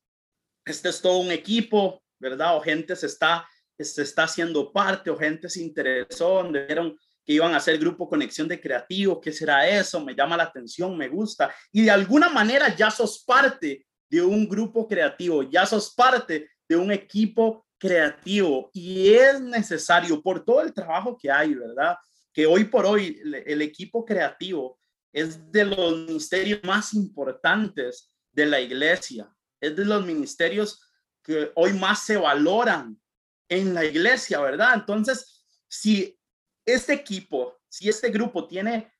este 0.65 0.89
es 0.89 1.01
todo 1.01 1.19
un 1.19 1.31
equipo, 1.31 2.03
¿verdad? 2.19 2.57
O 2.57 2.61
gente 2.61 2.97
se 2.97 3.07
está, 3.07 3.49
se 3.79 4.03
está 4.03 4.25
haciendo 4.25 4.73
parte 4.73 5.11
o 5.11 5.17
gente 5.17 5.49
se 5.49 5.63
interesó, 5.63 6.43
vieron 6.51 6.97
que 7.25 7.35
iban 7.35 7.55
a 7.55 7.59
hacer 7.59 7.79
grupo 7.79 8.09
Conexión 8.09 8.49
de 8.49 8.61
Creativo, 8.61 9.21
¿qué 9.21 9.33
será 9.33 9.69
eso? 9.69 10.05
Me 10.05 10.15
llama 10.15 10.37
la 10.37 10.45
atención, 10.45 10.97
me 10.97 11.09
gusta. 11.09 11.55
Y 11.71 11.83
de 11.83 11.91
alguna 11.91 12.29
manera 12.29 12.75
ya 12.75 12.91
sos 12.91 13.23
parte 13.25 13.87
de 14.11 14.23
un 14.23 14.49
grupo 14.49 14.87
creativo, 14.89 15.43
ya 15.45 15.65
sos 15.65 15.95
parte 15.95 16.51
de 16.69 16.77
un 16.77 16.91
equipo 16.91 17.67
creativo 17.79 18.71
y 18.73 19.13
es 19.13 19.41
necesario 19.41 20.23
por 20.23 20.45
todo 20.45 20.63
el 20.63 20.73
trabajo 20.73 21.17
que 21.21 21.31
hay, 21.31 21.55
¿verdad? 21.55 21.97
Que 22.33 22.47
hoy 22.47 22.65
por 22.65 22.87
hoy 22.87 23.21
el 23.47 23.63
equipo 23.63 24.05
creativo 24.05 24.79
es 25.13 25.51
de 25.51 25.65
los 25.65 25.99
ministerios 26.07 26.61
más 26.65 26.95
importantes 26.95 28.09
de 28.31 28.47
la 28.47 28.61
iglesia, 28.61 29.29
es 29.63 29.75
de 29.77 29.85
los 29.85 30.05
ministerios 30.05 30.83
que 31.23 31.53
hoy 31.55 31.73
más 31.73 32.05
se 32.05 32.17
valoran 32.17 33.01
en 33.49 33.73
la 33.73 33.85
iglesia, 33.85 34.41
¿verdad? 34.41 34.75
Entonces, 34.75 35.47
si 35.69 36.19
este 36.67 36.93
equipo, 36.93 37.61
si 37.69 37.89
este 37.89 38.11
grupo 38.11 38.47
tiene 38.47 38.93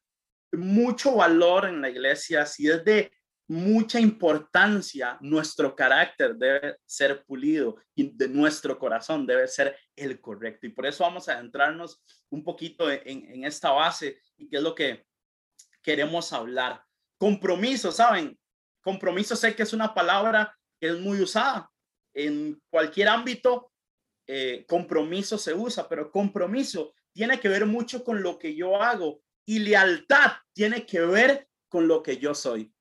mucho 0.53 1.17
valor 1.17 1.67
en 1.67 1.81
la 1.81 1.91
iglesia, 1.91 2.47
si 2.47 2.69
es 2.69 2.85
de 2.85 3.13
mucha 3.49 3.99
importancia, 4.01 5.19
nuestro 5.21 5.75
carácter 5.75 6.37
debe 6.37 6.79
ser 6.87 7.25
pulido 7.25 7.77
y 7.95 8.17
de 8.17 8.29
nuestro 8.29 8.79
corazón 8.79 9.27
debe 9.27 9.49
ser 9.49 9.77
el 9.97 10.21
correcto. 10.21 10.67
Y 10.67 10.71
por 10.71 10.87
eso 10.87 11.05
vamos 11.05 11.29
a 11.29 11.35
adentrarnos 11.35 12.03
un 12.31 12.45
poquito 12.45 12.91
en, 12.91 13.45
esta 13.45 13.71
base 13.73 14.21
y 14.37 14.49
qué 14.49 14.57
es 14.57 14.63
lo 14.63 14.75
que 14.75 15.05
queremos 15.83 16.33
hablar. 16.33 16.83
Compromiso, 17.19 17.91
¿saben? 17.91 18.39
Compromiso 18.83 19.37
sé 19.37 19.55
que 19.55 19.63
es 19.63 19.73
una 19.73 19.95
palabra 19.95 20.57
que 20.81 20.89
es 20.89 20.99
muy 20.99 21.21
usada 21.21 21.71
en 22.15 22.61
cualquier 22.69 23.09
ámbito. 23.09 23.73
Eh, 24.27 24.65
compromiso 24.69 25.39
se 25.39 25.55
usa, 25.55 25.89
pero 25.89 26.11
compromiso 26.11 26.95
tiene 27.13 27.39
que 27.41 27.49
ver 27.49 27.67
mucho 27.67 28.05
con 28.05 28.23
lo 28.23 28.39
que 28.39 28.55
yo 28.55 28.81
hago 28.81 29.23
y 29.47 29.61
lealtad 29.61 30.33
tiene 30.53 30.87
que 30.87 31.01
ver 31.01 31.49
con 31.69 31.89
lo 31.89 32.03
que 32.03 32.19
yo 32.19 32.35
soy. 32.35 32.73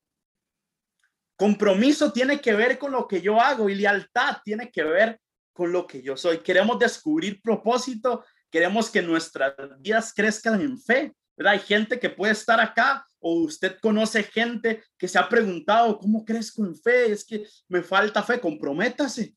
Compromiso 1.36 2.12
tiene 2.12 2.39
que 2.39 2.53
ver 2.53 2.77
con 2.77 2.91
lo 2.91 3.08
que 3.08 3.22
yo 3.22 3.39
hago 3.39 3.70
y 3.70 3.75
lealtad 3.75 4.38
tiene 4.43 4.72
que 4.72 4.84
ver 4.84 5.20
con 5.53 5.72
lo 5.72 5.88
que 5.88 6.01
yo 6.01 6.15
soy. 6.15 6.39
Queremos 6.39 6.77
descubrir 6.77 7.41
propósito, 7.41 8.24
queremos 8.50 8.89
que 8.89 9.01
nuestras 9.01 9.55
vidas 9.79 10.13
crezcan 10.13 10.62
en 10.62 10.79
fe. 10.79 11.15
Hay 11.38 11.60
gente 11.60 12.00
que 12.00 12.10
puede 12.10 12.34
estar 12.34 12.60
acá 12.60 13.05
o 13.21 13.43
usted 13.43 13.79
conoce 13.79 14.23
gente 14.23 14.83
que 14.97 15.07
se 15.07 15.17
ha 15.17 15.29
preguntado, 15.29 15.97
¿cómo 15.97 16.25
crezco 16.25 16.65
en 16.65 16.75
fe? 16.75 17.11
Es 17.11 17.23
que 17.23 17.45
me 17.69 17.81
falta 17.81 18.23
fe, 18.23 18.39
comprométase. 18.39 19.35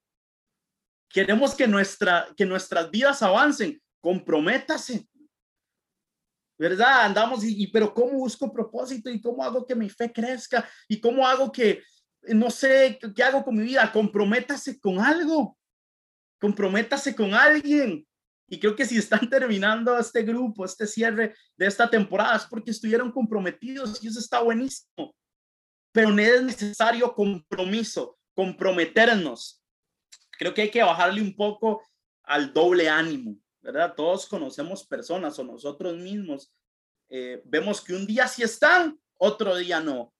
Queremos 1.08 1.54
que, 1.54 1.68
nuestra, 1.68 2.26
que 2.36 2.44
nuestras 2.44 2.90
vidas 2.90 3.22
avancen 3.22 3.80
comprométase. 4.04 5.08
¿Verdad? 6.58 7.06
Andamos 7.06 7.42
y, 7.42 7.66
pero 7.68 7.92
¿cómo 7.94 8.18
busco 8.18 8.52
propósito 8.52 9.10
y 9.10 9.20
cómo 9.20 9.42
hago 9.42 9.66
que 9.66 9.74
mi 9.74 9.88
fe 9.88 10.12
crezca 10.12 10.68
y 10.86 11.00
cómo 11.00 11.26
hago 11.26 11.50
que 11.50 11.82
no 12.28 12.50
sé 12.50 12.98
qué 13.16 13.22
hago 13.22 13.42
con 13.42 13.56
mi 13.56 13.64
vida? 13.64 13.90
Comprométase 13.90 14.78
con 14.78 15.00
algo. 15.00 15.56
Comprométase 16.38 17.16
con 17.16 17.32
alguien. 17.32 18.06
Y 18.54 18.61
creo 18.61 18.76
que 18.76 18.87
si 18.87 18.99
están 18.99 19.28
terminando 19.30 19.99
este 19.99 20.23
grupo, 20.23 20.64
este 20.64 20.87
cierre 20.87 21.34
de 21.56 21.66
esta 21.66 21.90
temporada, 21.90 22.37
es 22.37 22.44
porque 22.44 22.70
estuvieron 22.70 23.11
comprometidos 23.11 24.02
y 24.02 24.06
eso 24.06 24.20
está 24.20 24.40
buenísimo. 24.40 25.14
Pero 25.92 26.11
no 26.11 26.23
es 26.23 26.42
necesario 26.42 27.12
compromiso, 27.14 28.16
comprometernos. 28.34 29.61
Creo 30.38 30.54
que 30.54 30.62
hay 30.62 30.70
que 30.70 30.82
bajarle 30.82 31.20
un 31.20 31.34
poco 31.34 31.82
al 32.23 32.52
doble 32.52 32.88
ánimo. 32.88 33.37
¿verdad? 33.61 33.94
Todos 33.96 34.26
conocemos 34.26 34.87
personas 34.87 35.37
o 35.38 35.44
nosotros 35.44 35.96
mismos. 35.96 36.52
Eh, 37.08 37.42
vemos 37.46 37.80
que 37.80 37.94
un 37.94 38.06
día 38.06 38.28
sí 38.28 38.42
están, 38.42 38.96
otro 39.18 39.56
día 39.56 39.80
no. 39.80 40.12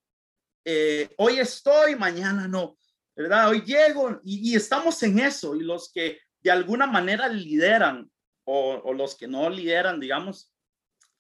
Eh, 0.65 1.15
hoy 1.19 1.39
estoy, 1.39 1.95
mañana 1.95 2.49
no, 2.49 2.79
¿verdad? 3.15 3.51
Hoy 3.51 3.61
llego 3.61 4.19
y, 4.25 4.57
estamos 4.57 5.01
en 5.05 5.21
eso. 5.21 5.55
Y 5.55 5.61
los 5.61 5.93
que 5.93 6.19
de 6.41 6.51
alguna 6.51 6.87
manera 6.87 7.29
lideran 7.29 8.11
o, 8.45 8.93
los 8.93 9.17
que 9.17 9.27
no 9.27 9.49
lideran, 9.49 10.01
digamos, 10.01 10.53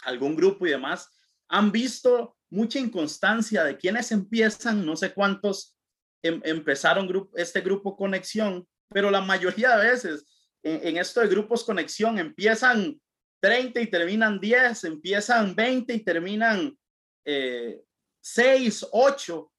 algún 0.02 0.37
grupo 0.37 0.66
y 0.66 0.71
demás, 0.71 1.09
han 1.49 1.73
visto 1.73 2.37
mucha 2.50 2.78
inconstancia 2.78 3.64
de 3.64 3.76
quienes 3.76 4.12
empiezan, 4.12 4.85
no 4.85 4.97
sé 4.97 5.12
cuántos 5.12 5.76
em, 6.23 6.40
empezaron 6.45 7.31
este 7.35 7.61
grupo 7.61 7.97
Conexión, 7.97 8.66
pero 8.88 9.11
la 9.11 9.21
mayoría 9.21 9.76
de 9.76 9.90
veces 9.90 10.35
en, 10.64 10.97
esto 10.97 11.21
de 11.21 11.28
grupos 11.28 11.62
conexión, 11.62 12.19
empiezan 12.19 12.99
30 13.40 13.81
y 13.81 13.87
terminan 13.88 14.40
10, 14.40 14.85
empiezan 14.85 15.54
20 15.54 15.95
y 15.95 16.00
terminan 16.00 16.76
eh, 17.25 17.83
6, 18.23 18.87
8. 18.90 19.52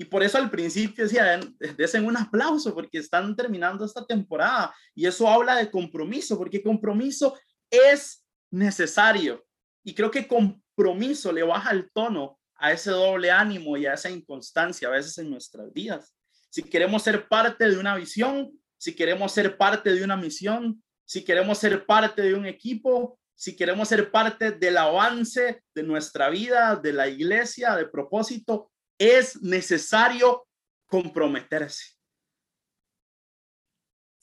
Y 0.00 0.06
por 0.06 0.22
eso 0.22 0.38
al 0.38 0.50
principio 0.50 1.04
decía, 1.04 1.38
desen 1.76 2.06
un 2.06 2.16
aplauso 2.16 2.72
porque 2.74 2.96
están 2.96 3.36
terminando 3.36 3.84
esta 3.84 4.06
temporada. 4.06 4.74
Y 4.94 5.04
eso 5.04 5.28
habla 5.28 5.56
de 5.56 5.70
compromiso, 5.70 6.38
porque 6.38 6.62
compromiso 6.62 7.38
es 7.68 8.24
necesario. 8.50 9.44
Y 9.84 9.94
creo 9.94 10.10
que 10.10 10.26
compromiso 10.26 11.30
le 11.32 11.42
baja 11.42 11.72
el 11.72 11.90
tono 11.92 12.38
a 12.54 12.72
ese 12.72 12.92
doble 12.92 13.30
ánimo 13.30 13.76
y 13.76 13.84
a 13.84 13.92
esa 13.92 14.08
inconstancia 14.08 14.88
a 14.88 14.92
veces 14.92 15.18
en 15.18 15.28
nuestras 15.28 15.70
vidas. 15.70 16.16
Si 16.48 16.62
queremos 16.62 17.02
ser 17.02 17.28
parte 17.28 17.68
de 17.68 17.76
una 17.76 17.94
visión, 17.94 18.58
si 18.78 18.94
queremos 18.94 19.32
ser 19.32 19.58
parte 19.58 19.92
de 19.92 20.02
una 20.02 20.16
misión, 20.16 20.82
si 21.04 21.26
queremos 21.26 21.58
ser 21.58 21.84
parte 21.84 22.22
de 22.22 22.32
un 22.32 22.46
equipo, 22.46 23.18
si 23.34 23.54
queremos 23.54 23.88
ser 23.88 24.10
parte 24.10 24.52
del 24.52 24.78
avance 24.78 25.62
de 25.74 25.82
nuestra 25.82 26.30
vida, 26.30 26.76
de 26.76 26.94
la 26.94 27.06
iglesia, 27.06 27.76
de 27.76 27.86
propósito, 27.86 28.69
es 29.00 29.40
necesario 29.40 30.46
comprometerse. 30.86 31.96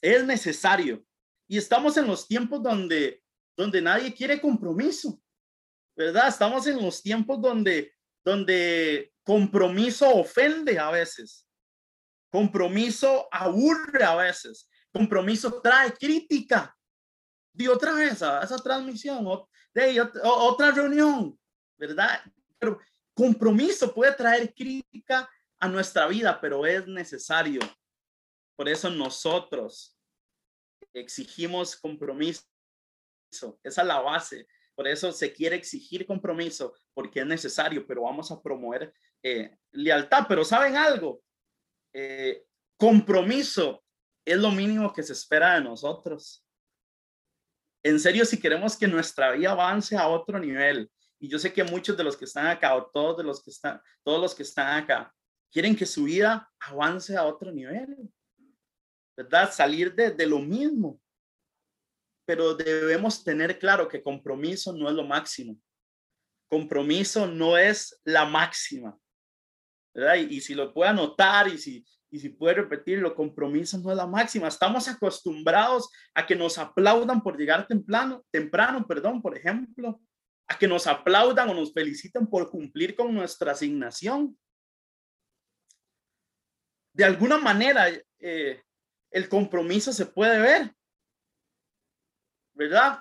Es 0.00 0.24
necesario. 0.24 1.04
Y 1.48 1.58
estamos 1.58 1.96
en 1.96 2.06
los 2.06 2.28
tiempos 2.28 2.62
donde, 2.62 3.24
donde 3.56 3.82
nadie 3.82 4.14
quiere 4.14 4.40
compromiso, 4.40 5.20
¿verdad? 5.96 6.28
Estamos 6.28 6.64
en 6.68 6.80
los 6.80 7.02
tiempos 7.02 7.40
donde, 7.40 7.92
donde 8.24 9.12
compromiso 9.24 10.08
ofende 10.14 10.78
a 10.78 10.92
veces. 10.92 11.44
Compromiso 12.30 13.26
aburre 13.32 14.04
a 14.04 14.14
veces. 14.14 14.70
Compromiso 14.92 15.60
trae 15.60 15.92
crítica. 15.92 16.72
De 17.52 17.68
otra 17.68 17.94
vez 17.94 18.22
a 18.22 18.44
esa 18.44 18.58
transmisión, 18.58 19.26
de 19.74 20.00
otra 20.22 20.70
reunión, 20.70 21.36
¿verdad? 21.76 22.22
Compromiso 23.18 23.92
puede 23.92 24.12
traer 24.14 24.54
crítica 24.54 25.28
a 25.58 25.68
nuestra 25.68 26.06
vida, 26.06 26.40
pero 26.40 26.64
es 26.64 26.86
necesario. 26.86 27.58
Por 28.54 28.68
eso 28.68 28.88
nosotros 28.90 29.98
exigimos 30.94 31.74
compromiso. 31.74 32.44
Esa 33.64 33.82
es 33.82 33.86
la 33.88 34.00
base. 34.00 34.46
Por 34.76 34.86
eso 34.86 35.10
se 35.10 35.32
quiere 35.32 35.56
exigir 35.56 36.06
compromiso, 36.06 36.72
porque 36.94 37.18
es 37.18 37.26
necesario, 37.26 37.84
pero 37.84 38.02
vamos 38.02 38.30
a 38.30 38.40
promover 38.40 38.94
eh, 39.24 39.50
lealtad. 39.72 40.26
Pero 40.28 40.44
¿saben 40.44 40.76
algo? 40.76 41.20
Eh, 41.92 42.44
compromiso 42.76 43.82
es 44.24 44.38
lo 44.38 44.52
mínimo 44.52 44.92
que 44.92 45.02
se 45.02 45.14
espera 45.14 45.56
de 45.56 45.62
nosotros. 45.62 46.46
En 47.82 47.98
serio, 47.98 48.24
si 48.24 48.38
queremos 48.38 48.76
que 48.76 48.86
nuestra 48.86 49.32
vida 49.32 49.50
avance 49.50 49.96
a 49.96 50.06
otro 50.06 50.38
nivel, 50.38 50.88
y 51.20 51.28
yo 51.28 51.38
sé 51.38 51.52
que 51.52 51.64
muchos 51.64 51.96
de 51.96 52.04
los 52.04 52.16
que 52.16 52.24
están 52.24 52.46
acá, 52.46 52.74
o 52.76 52.86
todos 52.86 53.16
de 53.16 53.24
los 53.24 53.42
que 53.42 53.50
están, 53.50 53.80
todos 54.04 54.20
los 54.20 54.34
que 54.34 54.42
están 54.42 54.82
acá, 54.82 55.12
quieren 55.50 55.74
que 55.74 55.86
su 55.86 56.04
vida 56.04 56.50
avance 56.60 57.16
a 57.16 57.24
otro 57.24 57.50
nivel, 57.50 58.10
¿verdad? 59.16 59.52
Salir 59.52 59.94
de, 59.94 60.12
de 60.12 60.26
lo 60.26 60.38
mismo. 60.38 61.00
Pero 62.24 62.54
debemos 62.54 63.24
tener 63.24 63.58
claro 63.58 63.88
que 63.88 64.02
compromiso 64.02 64.72
no 64.72 64.88
es 64.88 64.94
lo 64.94 65.04
máximo. 65.04 65.58
Compromiso 66.48 67.26
no 67.26 67.56
es 67.56 68.00
la 68.04 68.24
máxima. 68.24 68.96
Y, 70.16 70.40
si 70.40 70.54
lo 70.54 70.72
puede 70.72 70.90
anotar 70.90 71.48
y 71.48 71.58
si, 71.58 71.84
y 72.10 72.20
si 72.20 72.28
puede 72.28 72.54
repetirlo, 72.54 73.14
compromiso 73.14 73.78
no 73.78 73.90
es 73.90 73.96
la 73.96 74.06
máxima. 74.06 74.46
Estamos 74.46 74.86
acostumbrados 74.86 75.90
a 76.14 76.24
que 76.24 76.36
nos 76.36 76.58
aplaudan 76.58 77.22
por 77.22 77.36
llegar 77.36 77.66
temprano, 77.66 78.24
temprano, 78.30 78.86
perdón, 78.86 79.20
por 79.20 79.36
ejemplo, 79.36 80.00
a 80.48 80.58
que 80.58 80.66
nos 80.66 80.86
aplaudan 80.86 81.50
o 81.50 81.54
nos 81.54 81.72
feliciten 81.72 82.26
por 82.26 82.50
cumplir 82.50 82.96
con 82.96 83.14
nuestra 83.14 83.52
asignación. 83.52 84.36
De 86.94 87.04
alguna 87.04 87.38
manera, 87.38 87.86
eh, 88.18 88.62
el 89.10 89.28
compromiso 89.28 89.92
se 89.92 90.06
puede 90.06 90.40
ver, 90.40 90.74
¿verdad? 92.54 93.00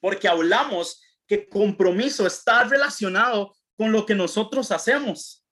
Porque 0.00 0.28
hablamos 0.28 1.02
que 1.26 1.48
compromiso 1.48 2.26
está 2.26 2.64
relacionado 2.64 3.54
con 3.76 3.90
lo 3.92 4.06
que 4.06 4.14
nosotros 4.14 4.70
hacemos. 4.70 5.44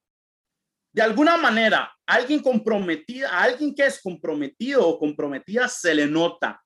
De 0.93 1.03
alguna 1.03 1.37
manera, 1.37 1.93
alguien 2.07 2.41
comprometido, 2.41 3.29
a 3.29 3.43
alguien 3.43 3.75
que 3.75 3.87
es 3.87 4.01
comprometido 4.01 4.87
o 4.87 4.99
comprometida 4.99 5.69
se 5.69 5.95
le 5.95 6.07
nota. 6.07 6.63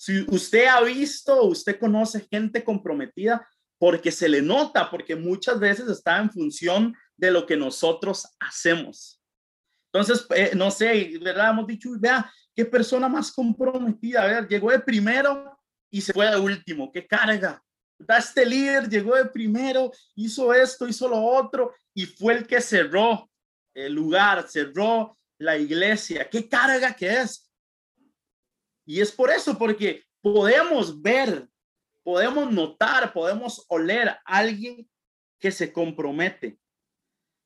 Si 0.00 0.24
usted 0.30 0.64
ha 0.64 0.80
visto, 0.80 1.42
usted 1.42 1.78
conoce 1.78 2.26
gente 2.32 2.64
comprometida 2.64 3.46
porque 3.78 4.10
se 4.10 4.30
le 4.30 4.40
nota, 4.40 4.90
porque 4.90 5.14
muchas 5.14 5.60
veces 5.60 5.90
está 5.90 6.16
en 6.16 6.30
función 6.30 6.96
de 7.18 7.30
lo 7.30 7.44
que 7.44 7.54
nosotros 7.54 8.26
hacemos. 8.38 9.22
Entonces, 9.92 10.26
eh, 10.34 10.52
no 10.56 10.70
sé, 10.70 11.18
¿verdad? 11.22 11.50
Hemos 11.50 11.66
dicho, 11.66 11.90
vea, 11.98 12.32
qué 12.56 12.64
persona 12.64 13.10
más 13.10 13.30
comprometida, 13.30 14.22
a 14.22 14.26
ver, 14.26 14.48
llegó 14.48 14.70
de 14.70 14.80
primero 14.80 15.58
y 15.90 16.00
se 16.00 16.14
fue 16.14 16.30
de 16.30 16.38
último, 16.38 16.90
qué 16.90 17.06
carga. 17.06 17.62
Este 18.08 18.46
líder 18.46 18.88
llegó 18.88 19.16
de 19.16 19.26
primero, 19.26 19.92
hizo 20.14 20.54
esto, 20.54 20.88
hizo 20.88 21.10
lo 21.10 21.22
otro 21.22 21.74
y 21.92 22.06
fue 22.06 22.38
el 22.38 22.46
que 22.46 22.62
cerró 22.62 23.30
el 23.74 23.92
lugar, 23.92 24.48
cerró 24.48 25.18
la 25.36 25.58
iglesia. 25.58 26.26
Qué 26.30 26.48
carga 26.48 26.94
que 26.94 27.20
es. 27.20 27.49
Y 28.90 29.00
es 29.00 29.12
por 29.12 29.30
eso, 29.30 29.56
porque 29.56 30.02
podemos 30.20 31.00
ver, 31.00 31.48
podemos 32.02 32.50
notar, 32.50 33.12
podemos 33.12 33.64
oler 33.68 34.08
a 34.08 34.20
alguien 34.24 34.90
que 35.38 35.52
se 35.52 35.72
compromete. 35.72 36.58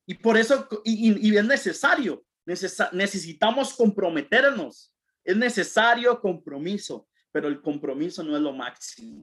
Y 0.06 0.14
por 0.14 0.38
eso, 0.38 0.66
y, 0.86 1.36
es 1.36 1.44
necesario, 1.44 2.24
necesitamos 2.46 3.74
comprometernos. 3.74 4.90
Es 5.22 5.36
necesario 5.36 6.18
compromiso, 6.18 7.06
pero 7.30 7.48
el 7.48 7.60
compromiso 7.60 8.22
no 8.22 8.34
es 8.36 8.42
lo 8.42 8.54
máximo. 8.54 9.22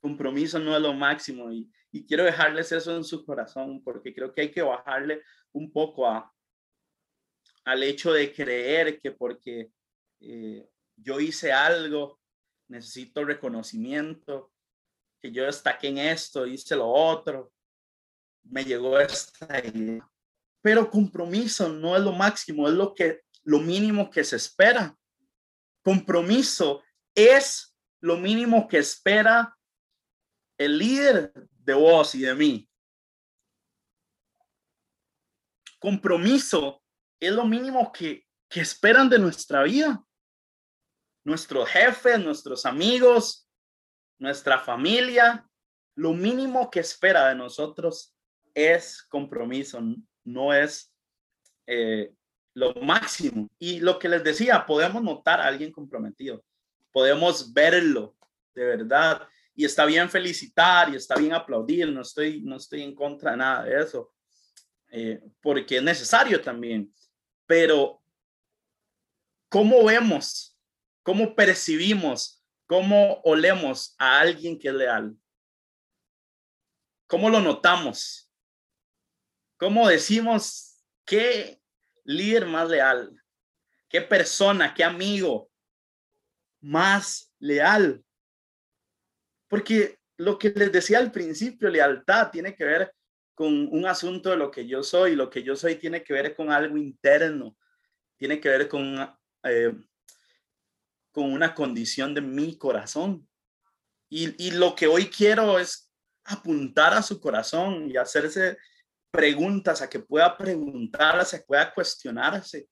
Compromiso 0.00 0.58
no 0.58 0.74
es 0.74 0.80
lo 0.80 0.94
máximo. 0.94 1.52
Y, 1.52 1.70
y 1.92 2.06
quiero 2.06 2.24
dejarles 2.24 2.72
eso 2.72 2.96
en 2.96 3.04
su 3.04 3.22
corazón, 3.26 3.82
porque 3.84 4.14
creo 4.14 4.32
que 4.32 4.40
hay 4.40 4.50
que 4.50 4.62
bajarle 4.62 5.22
un 5.52 5.70
poco 5.70 6.06
a, 6.06 6.32
al 7.66 7.82
hecho 7.82 8.14
de 8.14 8.32
creer 8.32 8.98
que 8.98 9.12
porque 9.12 9.70
eh, 10.20 10.66
yo 11.02 11.20
hice 11.20 11.52
algo, 11.52 12.20
necesito 12.68 13.24
reconocimiento, 13.24 14.52
que 15.20 15.32
yo 15.32 15.44
destaqué 15.44 15.88
en 15.88 15.98
esto, 15.98 16.46
hice 16.46 16.76
lo 16.76 16.88
otro, 16.88 17.52
me 18.44 18.64
llegó 18.64 18.98
esta 18.98 19.58
idea. 19.66 20.08
Pero 20.60 20.90
compromiso 20.90 21.68
no 21.68 21.96
es 21.96 22.02
lo 22.02 22.12
máximo, 22.12 22.68
es 22.68 22.74
lo 22.74 22.94
que 22.94 23.22
lo 23.44 23.60
mínimo 23.60 24.10
que 24.10 24.24
se 24.24 24.36
espera. 24.36 24.96
Compromiso 25.82 26.82
es 27.14 27.74
lo 28.00 28.16
mínimo 28.16 28.68
que 28.68 28.78
espera 28.78 29.56
el 30.58 30.78
líder 30.78 31.32
de 31.50 31.74
vos 31.74 32.14
y 32.14 32.20
de 32.20 32.34
mí. 32.34 32.70
Compromiso 35.78 36.82
es 37.20 37.32
lo 37.32 37.44
mínimo 37.44 37.92
que, 37.92 38.26
que 38.48 38.60
esperan 38.60 39.08
de 39.08 39.18
nuestra 39.18 39.62
vida 39.62 40.04
nuestros 41.28 41.68
jefes, 41.68 42.18
nuestros 42.18 42.64
amigos, 42.64 43.46
nuestra 44.18 44.58
familia, 44.58 45.46
lo 45.94 46.14
mínimo 46.14 46.70
que 46.70 46.80
espera 46.80 47.28
de 47.28 47.34
nosotros 47.34 48.16
es 48.54 49.02
compromiso, 49.02 49.78
no 50.24 50.54
es 50.54 50.90
eh, 51.66 52.14
lo 52.54 52.72
máximo. 52.76 53.46
Y 53.58 53.80
lo 53.80 53.98
que 53.98 54.08
les 54.08 54.24
decía, 54.24 54.64
podemos 54.64 55.02
notar 55.02 55.38
a 55.40 55.46
alguien 55.46 55.70
comprometido, 55.70 56.42
podemos 56.90 57.52
verlo 57.52 58.16
de 58.54 58.64
verdad. 58.64 59.28
Y 59.54 59.66
está 59.66 59.84
bien 59.84 60.08
felicitar 60.08 60.88
y 60.88 60.96
está 60.96 61.14
bien 61.16 61.34
aplaudir, 61.34 61.92
no 61.92 62.00
estoy, 62.00 62.40
no 62.40 62.56
estoy 62.56 62.82
en 62.82 62.94
contra 62.94 63.32
de 63.32 63.36
nada 63.36 63.64
de 63.64 63.82
eso, 63.82 64.14
eh, 64.90 65.20
porque 65.42 65.76
es 65.76 65.82
necesario 65.82 66.40
también. 66.40 66.90
Pero, 67.46 68.00
¿cómo 69.50 69.84
vemos 69.84 70.57
¿Cómo 71.08 71.34
percibimos, 71.34 72.44
cómo 72.66 73.22
olemos 73.24 73.94
a 73.98 74.20
alguien 74.20 74.58
que 74.58 74.68
es 74.68 74.74
leal? 74.74 75.16
¿Cómo 77.06 77.30
lo 77.30 77.40
notamos? 77.40 78.30
¿Cómo 79.56 79.88
decimos 79.88 80.84
qué 81.06 81.62
líder 82.04 82.44
más 82.44 82.68
leal? 82.68 83.10
¿Qué 83.88 84.02
persona, 84.02 84.74
qué 84.74 84.84
amigo 84.84 85.50
más 86.60 87.32
leal? 87.38 88.04
Porque 89.48 89.98
lo 90.18 90.38
que 90.38 90.50
les 90.50 90.70
decía 90.70 90.98
al 90.98 91.10
principio, 91.10 91.70
lealtad 91.70 92.30
tiene 92.30 92.54
que 92.54 92.64
ver 92.64 92.94
con 93.34 93.50
un 93.72 93.86
asunto 93.86 94.28
de 94.28 94.36
lo 94.36 94.50
que 94.50 94.66
yo 94.66 94.82
soy. 94.82 95.16
Lo 95.16 95.30
que 95.30 95.42
yo 95.42 95.56
soy 95.56 95.76
tiene 95.76 96.04
que 96.04 96.12
ver 96.12 96.36
con 96.36 96.52
algo 96.52 96.76
interno, 96.76 97.56
tiene 98.18 98.38
que 98.38 98.50
ver 98.50 98.68
con 98.68 99.18
eh, 99.44 99.74
con 101.18 101.32
una 101.32 101.52
condición 101.52 102.14
de 102.14 102.20
mi 102.20 102.56
corazón. 102.56 103.28
Y, 104.08 104.52
lo 104.52 104.76
que 104.76 104.86
hoy 104.86 105.06
quiero 105.06 105.58
es 105.58 105.92
apuntar 106.22 106.94
a 106.94 107.02
su 107.02 107.20
corazón 107.20 107.90
y 107.90 107.96
hacerse 107.96 108.56
preguntas, 109.10 109.82
a 109.82 109.90
que 109.90 109.98
pueda 109.98 110.38
preguntarse, 110.38 111.40
pueda 111.40 111.74
cuestionarse. 111.74 112.68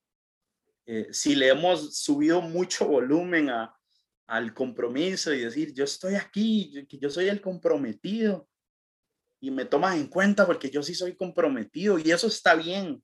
Eh, 0.86 1.08
si 1.10 1.34
le 1.34 1.48
hemos 1.48 1.98
subido 1.98 2.40
mucho 2.40 2.86
volumen 2.86 3.50
al 4.28 4.54
compromiso 4.54 5.34
y 5.34 5.40
decir, 5.40 5.74
yo 5.74 5.82
estoy 5.82 6.14
aquí, 6.14 6.70
yo, 6.70 6.98
yo 7.00 7.10
soy 7.10 7.26
el 7.26 7.40
comprometido 7.40 8.48
y 9.40 9.50
me 9.50 9.64
tomas 9.64 9.96
en 9.96 10.06
cuenta 10.06 10.46
porque 10.46 10.70
yo 10.70 10.84
sí 10.84 10.94
soy 10.94 11.16
comprometido 11.16 11.98
y 11.98 12.12
eso 12.12 12.28
está 12.28 12.54
bien, 12.54 13.02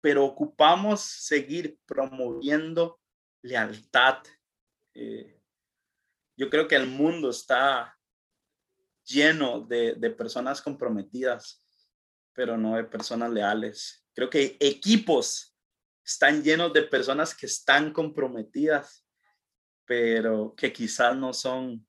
pero 0.00 0.24
ocupamos 0.24 1.00
seguir 1.00 1.80
promoviendo 1.84 3.00
lealtad. 3.42 4.18
Eh, 4.98 5.38
yo 6.36 6.48
creo 6.48 6.66
que 6.66 6.76
el 6.76 6.86
mundo 6.86 7.28
está 7.28 7.94
lleno 9.04 9.60
de, 9.60 9.94
de, 9.94 10.10
personas 10.10 10.62
comprometidas, 10.62 11.66
pero 12.32 12.56
no 12.56 12.76
de 12.76 12.84
personas 12.84 13.30
leales. 13.30 14.04
Creo 14.14 14.30
que 14.30 14.56
equipos 14.58 15.54
están 16.02 16.42
llenos 16.42 16.72
de 16.72 16.82
personas 16.82 17.34
que 17.34 17.44
están 17.44 17.92
comprometidas, 17.92 19.06
pero 19.84 20.54
que 20.56 20.72
quizás 20.72 21.14
no 21.14 21.34
son, 21.34 21.86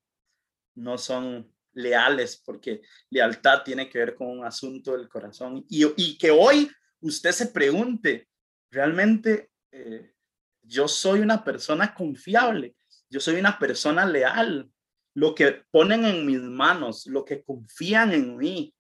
no 0.75 0.97
son 0.97 1.49
leales, 1.71 2.41
porque 2.45 2.81
lealtad 3.09 3.63
tiene 3.63 3.89
que 3.89 3.99
ver 3.99 4.15
con 4.15 4.27
un 4.27 4.43
asunto 4.43 4.97
del 4.97 5.07
corazón. 5.07 5.65
Y, 5.69 5.85
y 5.95 6.17
que 6.17 6.29
hoy 6.29 6.69
usted 6.99 7.31
se 7.31 7.47
pregunte, 7.47 8.27
¿realmente 8.69 9.51
eh, 9.71 10.13
yo 10.61 10.87
soy 10.87 11.21
una 11.21 11.43
persona 11.43 11.93
confiable, 11.93 12.75
yo 13.09 13.19
soy 13.19 13.35
una 13.35 13.57
persona 13.57 14.05
leal. 14.05 14.69
Lo 15.13 15.33
que 15.33 15.63
ponen 15.71 16.05
en 16.05 16.25
mis 16.25 16.39
manos, 16.41 17.07
lo 17.07 17.25
que 17.25 17.43
confían 17.43 18.13
en 18.13 18.37
mí, 18.37 18.73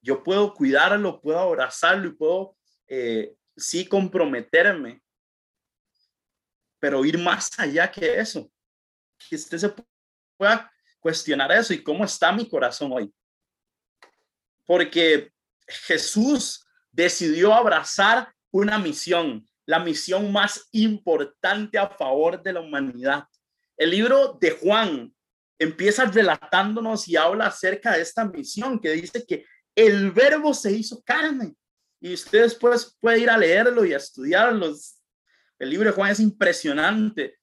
yo 0.00 0.22
puedo 0.22 0.54
cuidarlo, 0.54 1.20
puedo 1.20 1.38
abrazarlo 1.38 2.08
y 2.08 2.14
puedo 2.14 2.56
eh, 2.86 3.34
sí 3.56 3.86
comprometerme, 3.86 5.02
pero 6.78 7.04
ir 7.04 7.18
más 7.18 7.50
allá 7.58 7.90
que 7.90 8.20
eso. 8.20 8.50
Que 9.28 9.34
usted 9.34 9.58
se 9.58 9.74
pueda 10.36 10.72
cuestionar 11.00 11.50
eso 11.50 11.74
y 11.74 11.82
cómo 11.82 12.04
está 12.04 12.30
mi 12.30 12.48
corazón 12.48 12.92
hoy. 12.92 13.12
Porque 14.64 15.32
Jesús 15.66 16.64
decidió 16.92 17.52
abrazar 17.52 18.32
una 18.52 18.78
misión 18.78 19.44
la 19.68 19.78
misión 19.78 20.32
más 20.32 20.66
importante 20.72 21.78
a 21.78 21.90
favor 21.90 22.42
de 22.42 22.54
la 22.54 22.60
humanidad. 22.60 23.24
El 23.78 23.90
libro 23.90 24.36
de 24.40 24.50
Juan 24.50 25.14
empieza 25.58 26.04
relatándonos 26.04 27.08
y 27.08 27.16
habla 27.16 27.46
acerca 27.46 27.92
de 27.92 28.02
esta 28.02 28.24
misión 28.24 28.80
que 28.80 28.90
dice 28.90 29.24
que 29.24 29.44
el 29.74 30.10
verbo 30.10 30.52
se 30.52 30.72
hizo 30.72 31.00
carne. 31.02 31.54
Y 32.00 32.12
usted 32.12 32.42
después 32.42 32.96
puede 33.00 33.20
ir 33.20 33.30
a 33.30 33.38
leerlo 33.38 33.84
y 33.84 33.94
a 33.94 33.96
estudiarlo. 33.96 34.74
El 35.58 35.70
libro 35.70 35.88
de 35.88 35.94
Juan 35.94 36.10
es 36.10 36.20
impresionante 36.20 37.38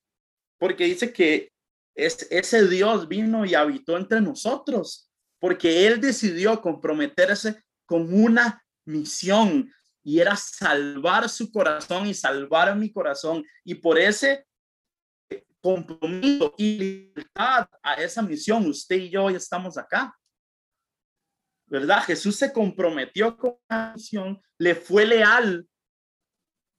porque 0.57 0.85
dice 0.85 1.11
que 1.11 1.51
es, 1.95 2.27
ese 2.29 2.67
Dios 2.67 3.07
vino 3.07 3.45
y 3.45 3.55
habitó 3.55 3.97
entre 3.97 4.19
nosotros 4.21 5.09
porque 5.39 5.87
Él 5.87 6.01
decidió 6.01 6.61
comprometerse 6.61 7.63
con 7.85 8.13
una 8.13 8.63
misión 8.85 9.71
y 10.03 10.19
era 10.19 10.35
salvar 10.35 11.29
su 11.29 11.51
corazón 11.51 12.07
y 12.07 12.13
salvar 12.13 12.75
mi 12.75 12.91
corazón. 12.91 13.43
Y 13.63 13.75
por 13.75 13.97
ese, 13.97 14.45
compromiso 15.65 16.53
y 16.59 16.77
lealtad 17.15 17.67
a 17.81 17.95
esa 17.95 18.21
misión, 18.21 18.67
usted 18.67 18.97
y 18.97 19.09
yo 19.09 19.23
hoy 19.23 19.33
estamos 19.33 19.79
acá. 19.79 20.15
¿Verdad? 21.65 22.03
Jesús 22.03 22.35
se 22.35 22.53
comprometió 22.53 23.35
con 23.35 23.57
la 23.67 23.93
misión, 23.95 24.39
le 24.59 24.75
fue 24.75 25.07
leal 25.07 25.67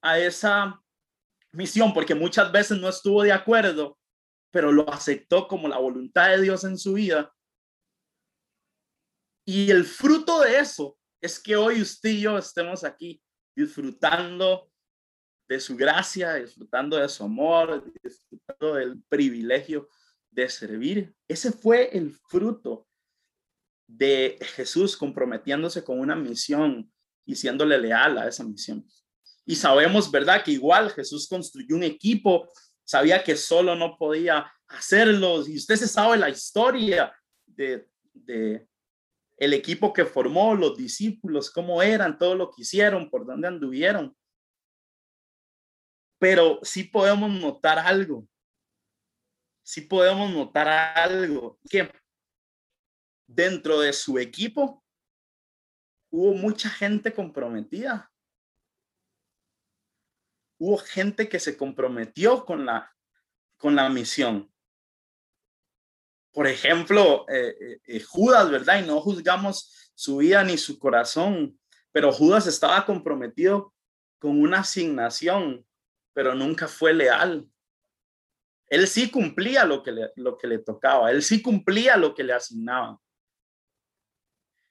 a 0.01 0.21
esa 0.21 0.81
misión, 1.51 1.93
porque 1.93 2.15
muchas 2.15 2.53
veces 2.53 2.79
no 2.79 2.89
estuvo 2.89 3.25
de 3.25 3.33
acuerdo, 3.33 3.99
pero 4.53 4.71
lo 4.71 4.89
aceptó 4.89 5.49
como 5.49 5.67
la 5.67 5.79
voluntad 5.79 6.29
de 6.29 6.43
Dios 6.43 6.63
en 6.63 6.79
su 6.79 6.93
vida. 6.93 7.35
Y 9.45 9.69
el 9.69 9.85
fruto 9.85 10.43
de 10.43 10.61
eso 10.61 10.97
es 11.21 11.41
que 11.41 11.57
hoy 11.57 11.83
usted 11.83 12.11
y 12.11 12.21
yo 12.21 12.39
estemos 12.39 12.85
aquí 12.85 13.21
disfrutando 13.57 14.71
de 15.49 15.61
su 15.61 15.77
gracia, 15.77 16.35
disfrutando 16.35 16.97
de 16.97 17.09
su 17.09 17.25
amor, 17.25 17.85
disfrutando 18.03 18.75
del 18.75 19.03
privilegio 19.09 19.89
de 20.31 20.49
servir. 20.49 21.15
Ese 21.29 21.53
fue 21.53 21.97
el 21.97 22.11
fruto 22.13 22.87
de 23.87 24.39
Jesús 24.55 24.97
comprometiéndose 24.97 25.85
con 25.85 26.01
una 26.01 26.17
misión 26.17 26.91
y 27.25 27.37
siéndole 27.37 27.79
leal 27.79 28.19
a 28.19 28.29
esa 28.29 28.45
misión. 28.45 28.85
Y 29.45 29.55
sabemos, 29.55 30.11
¿verdad? 30.11 30.43
Que 30.45 30.53
igual 30.53 30.91
Jesús 30.91 31.29
construyó 31.29 31.77
un 31.77 31.85
equipo, 31.85 32.51
sabía 32.85 33.23
que 33.23 33.37
solo 33.37 33.77
no 33.77 33.97
podía 33.97 34.51
hacerlo. 34.69 35.47
Y 35.47 35.57
usted 35.57 35.77
se 35.77 35.87
sabe 35.87 36.17
la 36.17 36.29
historia 36.29 37.15
de, 37.47 37.89
de 38.13 38.67
el 39.37 39.53
equipo 39.53 39.93
que 39.93 40.05
formó, 40.05 40.55
los 40.55 40.77
discípulos, 40.77 41.51
cómo 41.51 41.83
eran, 41.83 42.19
todo 42.19 42.35
lo 42.35 42.51
que 42.51 42.63
hicieron, 42.63 43.09
por 43.11 43.27
dónde 43.27 43.49
anduvieron. 43.49 44.17
Pero 46.19 46.61
sí 46.63 46.85
podemos 46.85 47.31
notar 47.31 47.79
algo. 47.79 48.27
Sí 49.63 49.81
podemos 49.83 50.31
notar 50.33 50.69
algo. 50.69 51.59
Que 51.69 51.91
dentro 53.27 53.81
de 53.81 53.93
su 53.93 54.19
equipo 54.19 54.85
hubo 56.11 56.35
mucha 56.35 56.71
gente 56.71 57.13
comprometida. 57.13 58.11
Hubo 60.59 60.79
gente 60.79 61.29
que 61.29 61.39
se 61.39 61.57
comprometió 61.57 62.45
con 62.45 62.65
la, 62.65 62.95
con 63.59 63.77
la 63.77 63.89
misión. 63.91 64.51
Por 66.33 66.47
ejemplo, 66.47 67.27
eh, 67.29 67.57
eh, 67.61 67.81
eh, 67.85 68.01
Judas, 68.03 68.51
¿verdad? 68.51 68.83
Y 68.83 68.87
no 68.87 69.01
juzgamos 69.01 69.91
su 69.95 70.19
vida 70.19 70.45
ni 70.45 70.59
su 70.59 70.79
corazón, 70.79 71.59
pero 71.93 72.13
Judas 72.13 72.47
estaba 72.47 72.85
comprometido 72.85 73.75
con 74.19 74.41
una 74.41 74.61
asignación 74.61 75.67
pero 76.17 76.35
nunca 76.35 76.67
fue 76.67 76.95
leal. 76.95 77.47
Él 78.69 78.89
sí 78.89 79.11
cumplía 79.11 79.67
lo 79.67 79.83
que 79.83 79.93
le, 79.93 80.59
tocaba, 80.61 81.11
él 81.11 81.23
sí 81.23 81.43
cumplía 81.43 81.99
lo 81.99 82.15
que 82.15 82.25
le 82.25 82.33
asignaban. 82.33 82.97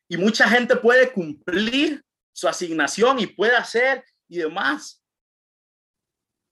Y 0.09 0.17
mucha 0.17 0.49
gente 0.49 0.75
puede 0.75 1.13
cumplir 1.13 2.03
su 2.33 2.47
asignación 2.47 3.19
y 3.19 3.27
puede 3.27 3.55
hacer 3.55 4.03
y 4.27 4.39
demás. 4.39 5.05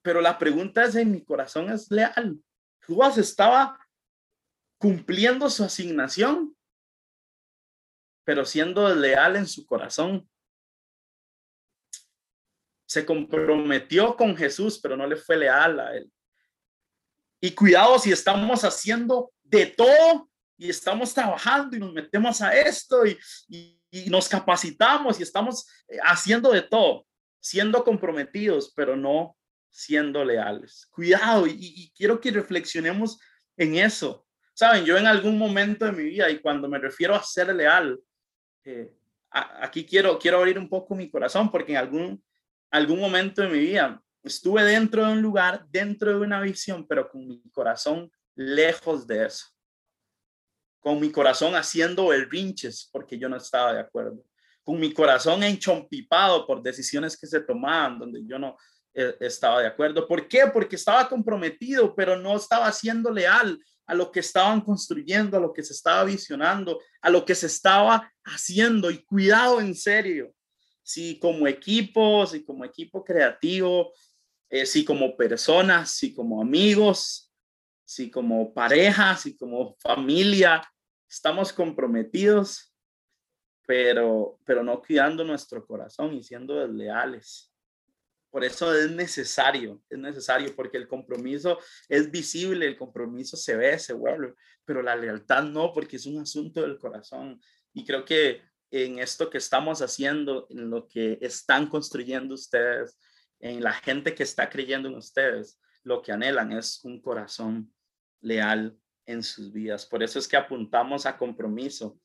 Pero 0.04 0.22
la 0.22 0.38
pregunta 0.38 0.84
es, 0.84 0.94
¿en 0.94 1.12
mi 1.12 1.26
corazón 1.26 1.72
es 1.72 1.90
leal? 1.90 2.40
Judas 2.86 3.18
estaba 3.18 3.84
cumpliendo 4.78 5.50
su 5.50 5.64
asignación, 5.64 6.56
pero 8.24 8.46
siendo 8.46 8.94
leal 8.94 9.38
en 9.38 9.48
su 9.48 9.66
corazón 9.66 10.30
se 12.86 13.06
comprometió 13.06 14.16
con 14.16 14.36
Jesús, 14.36 14.80
pero 14.82 14.96
no 14.96 15.08
le 15.08 15.16
fue 15.16 15.38
leal 15.38 15.80
a 15.80 15.96
él. 15.96 16.12
Y 17.42 17.52
cuidado 17.52 18.00
si 18.00 18.12
estamos 18.12 18.64
haciendo 18.64 19.32
de 19.44 19.66
todo 19.66 20.30
y 20.58 20.70
estamos 20.70 21.14
trabajando 21.14 21.76
y 21.76 21.80
nos 21.80 21.94
metemos 21.94 22.42
a 22.42 22.56
esto 22.56 23.06
y, 23.06 23.20
nos 24.08 24.28
capacitamos 24.28 25.20
y 25.20 25.24
estamos 25.24 25.68
eh, 25.88 25.98
haciendo 26.04 26.52
de 26.52 26.64
todo, 26.64 27.06
siendo 27.40 27.84
comprometidos, 27.84 28.74
pero 28.76 28.96
no 28.96 29.38
siendo 29.70 30.24
leales. 30.26 30.88
Cuidado 30.90 31.46
y, 31.48 31.92
quiero 31.96 32.20
que 32.20 32.32
reflexionemos 32.32 33.20
en 33.58 33.76
eso. 33.76 34.26
Saben, 34.54 34.86
yo 34.86 34.98
en 34.98 35.06
algún 35.06 35.38
momento 35.38 35.86
de 35.86 35.92
mi 35.92 36.04
vida 36.04 36.30
y 36.30 36.40
cuando 36.40 36.68
me 36.68 36.80
refiero 36.80 37.14
a 37.14 37.24
ser 37.24 37.54
leal, 37.54 38.00
eh, 38.64 38.92
aquí 39.30 39.86
quiero, 39.86 40.18
quiero 40.18 40.38
abrir 40.40 40.58
un 40.58 40.70
poco 40.70 40.96
mi 40.96 41.10
corazón 41.10 41.52
porque 41.52 41.74
en 41.74 41.78
algún 41.78 42.24
algún 42.74 43.00
momento 43.00 43.44
de 43.44 43.50
mi 43.50 43.60
vida 43.60 44.02
estuve 44.24 44.64
dentro 44.64 45.06
de 45.06 45.14
un 45.14 45.22
lugar, 45.22 45.66
dentro 45.70 46.10
de 46.12 46.18
una 46.18 46.42
visión, 46.42 46.88
pero 46.88 47.10
con 47.10 47.28
mi 47.28 47.42
corazón 47.52 48.12
lejos 48.36 49.06
de 49.06 49.28
eso. 49.28 49.46
Con 50.80 51.00
mi 51.00 51.12
corazón 51.12 51.56
haciendo 51.56 52.08
berrinches 52.08 52.90
porque 52.92 53.18
yo 53.18 53.30
no 53.30 53.38
estaba 53.38 53.74
de 53.74 53.80
acuerdo. 53.80 54.26
Con 54.64 54.80
mi 54.80 54.92
corazón 54.92 55.44
enchompipado 55.44 56.48
por 56.48 56.64
decisiones 56.64 57.16
que 57.16 57.28
se 57.28 57.42
tomaban 57.42 58.00
donde 58.00 58.26
yo 58.26 58.40
no 58.40 58.58
eh, 58.96 59.16
estaba 59.20 59.62
de 59.62 59.68
acuerdo. 59.68 60.08
¿Por 60.08 60.28
qué? 60.28 60.48
Porque 60.52 60.76
estaba 60.76 61.08
comprometido, 61.08 61.96
pero 61.96 62.18
no 62.18 62.36
estaba 62.36 62.72
siendo 62.72 63.12
leal 63.12 63.64
a 63.86 63.94
lo 63.94 64.12
que 64.12 64.22
estaban 64.22 64.62
construyendo, 64.62 65.38
a 65.38 65.42
lo 65.42 65.54
que 65.54 65.62
se 65.62 65.74
estaba 65.74 66.04
visionando, 66.06 66.80
a 67.02 67.10
lo 67.12 67.24
que 67.24 67.36
se 67.36 67.48
estaba 67.48 68.12
haciendo. 68.24 68.90
Y 68.90 69.04
cuidado 69.04 69.62
en 69.62 69.76
serio, 69.76 70.34
si 70.84 71.18
como 71.18 71.48
equipo, 71.48 72.26
si 72.28 72.44
como 72.44 72.66
equipo 72.66 73.04
creativo, 73.04 73.94
eh, 74.50 74.66
si 74.66 74.86
como 74.86 75.16
personas, 75.18 75.92
si 75.92 76.14
como 76.14 76.42
amigos, 76.42 77.34
si 77.86 78.12
como 78.12 78.54
pareja, 78.54 79.16
si 79.18 79.36
como 79.36 79.76
familia, 79.80 80.62
estamos 81.10 81.54
comprometidos, 81.54 82.74
pero, 83.66 84.40
pero 84.46 84.64
no 84.64 84.82
cuidando 84.82 85.24
nuestro 85.24 85.66
corazón 85.66 86.14
y 86.14 86.24
siendo 86.24 86.56
desleales. 86.56 87.52
Por 88.30 88.44
eso 88.44 88.76
es 88.76 88.92
necesario, 88.92 89.82
es 89.90 90.00
necesario 90.00 90.56
porque 90.56 90.78
el 90.78 90.88
compromiso 90.88 91.60
es 91.88 92.10
visible, 92.10 92.66
el 92.66 92.78
compromiso 92.78 93.38
se 93.38 93.56
ve, 93.56 93.78
se 93.78 93.94
vuelve, 93.94 94.34
pero 94.66 94.82
la 94.82 94.96
lealtad 94.96 95.44
no, 95.44 95.72
porque 95.72 95.98
es 95.98 96.08
un 96.08 96.20
asunto 96.20 96.62
del 96.62 96.80
corazón. 96.80 97.40
Y 97.74 97.86
creo 97.86 98.04
que 98.04 98.42
en 98.74 98.98
esto 98.98 99.30
que 99.30 99.38
estamos 99.38 99.84
haciendo, 99.84 100.48
en 100.50 100.72
lo 100.72 100.88
que 100.88 101.20
están 101.22 101.68
construyendo 101.68 102.34
ustedes, 102.34 102.98
en 103.40 103.62
la 103.62 103.72
gente 103.72 104.16
que 104.16 104.24
está 104.24 104.50
creyendo 104.50 104.90
en 104.90 104.96
ustedes, 104.96 105.60
lo 105.84 106.02
que 106.02 106.12
anhelan 106.12 106.52
es 106.54 106.84
un 106.84 107.00
corazón 107.00 107.72
leal 108.22 108.76
en 109.06 109.22
sus 109.22 109.54
vidas. 109.54 109.86
Por 109.86 110.02
eso 110.02 110.18
es 110.18 110.28
que 110.28 110.38
apuntamos 110.38 111.06
a 111.06 111.16
compromiso 111.16 112.00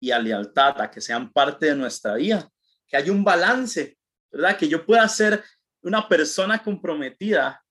y 0.00 0.12
a 0.12 0.18
lealtad, 0.18 0.80
a 0.80 0.90
que 0.90 1.02
sean 1.02 1.30
parte 1.30 1.66
de 1.66 1.74
nuestra 1.74 2.14
vida, 2.14 2.50
que 2.88 2.96
haya 2.96 3.12
un 3.12 3.22
balance, 3.22 3.98
¿verdad? 4.30 4.56
Que 4.56 4.68
yo 4.68 4.86
pueda 4.86 5.06
ser 5.08 5.44
una 5.82 6.08
persona 6.08 6.62
comprometida 6.62 7.62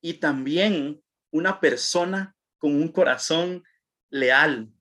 y 0.00 0.14
también 0.14 1.02
una 1.30 1.60
persona 1.60 2.34
con 2.56 2.74
un 2.74 2.88
corazón 2.88 3.62
leal. 4.08 4.72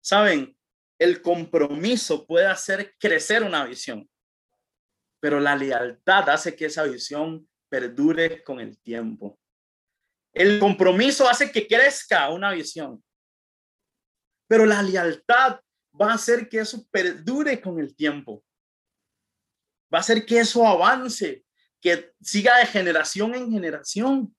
Saben, 0.00 0.53
el 0.98 1.22
compromiso 1.22 2.26
puede 2.26 2.46
hacer 2.46 2.94
crecer 2.98 3.42
una 3.42 3.64
visión, 3.64 4.08
pero 5.20 5.40
la 5.40 5.56
lealtad 5.56 6.28
hace 6.28 6.54
que 6.54 6.66
esa 6.66 6.84
visión 6.84 7.48
perdure 7.68 8.42
con 8.44 8.60
el 8.60 8.78
tiempo. 8.80 9.38
El 10.32 10.58
compromiso 10.58 11.28
hace 11.28 11.50
que 11.50 11.66
crezca 11.66 12.30
una 12.30 12.52
visión, 12.52 13.02
pero 14.48 14.66
la 14.66 14.82
lealtad 14.82 15.60
va 16.00 16.12
a 16.12 16.14
hacer 16.14 16.48
que 16.48 16.60
eso 16.60 16.86
perdure 16.90 17.60
con 17.60 17.78
el 17.78 17.94
tiempo. 17.94 18.44
Va 19.92 19.98
a 19.98 20.00
hacer 20.00 20.26
que 20.26 20.40
eso 20.40 20.66
avance, 20.66 21.44
que 21.80 22.12
siga 22.20 22.58
de 22.58 22.66
generación 22.66 23.34
en 23.34 23.50
generación. 23.50 24.36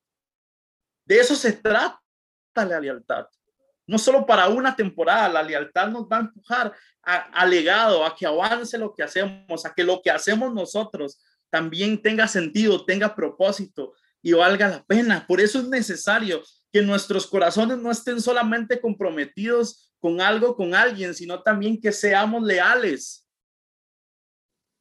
De 1.06 1.20
eso 1.20 1.36
se 1.36 1.54
trata 1.54 2.02
la 2.56 2.80
lealtad 2.80 3.28
no 3.88 3.98
solo 3.98 4.26
para 4.26 4.48
una 4.48 4.76
temporada, 4.76 5.30
la 5.30 5.44
lealtad 5.44 5.90
nos 5.90 6.04
va 6.04 6.18
a 6.18 6.22
empujar 6.22 6.74
a, 7.04 7.46
legado, 7.46 8.04
a 8.04 8.16
que 8.16 8.26
avance 8.26 8.78
lo 8.78 8.94
que 8.94 9.04
hacemos, 9.04 9.66
a 9.66 9.74
que 9.74 9.84
lo 9.84 10.02
que 10.02 10.10
hacemos 10.10 10.54
nosotros 10.54 11.20
también 11.52 12.02
tenga 12.02 12.28
sentido, 12.28 12.84
tenga 12.84 13.16
propósito 13.16 13.94
y 14.24 14.34
valga 14.34 14.68
la 14.68 14.84
pena. 14.84 15.26
Por 15.28 15.40
eso 15.40 15.60
es 15.60 15.68
necesario 15.68 16.42
que 16.74 16.82
nuestros 16.82 17.28
corazones 17.28 17.78
no 17.78 17.92
estén 17.92 18.20
solamente 18.20 18.82
comprometidos 18.82 19.94
con 20.00 20.20
algo, 20.20 20.56
con 20.56 20.74
alguien, 20.74 21.14
sino 21.14 21.44
también 21.44 21.80
que 21.80 21.92
seamos 21.92 22.44
leales. 22.44 23.28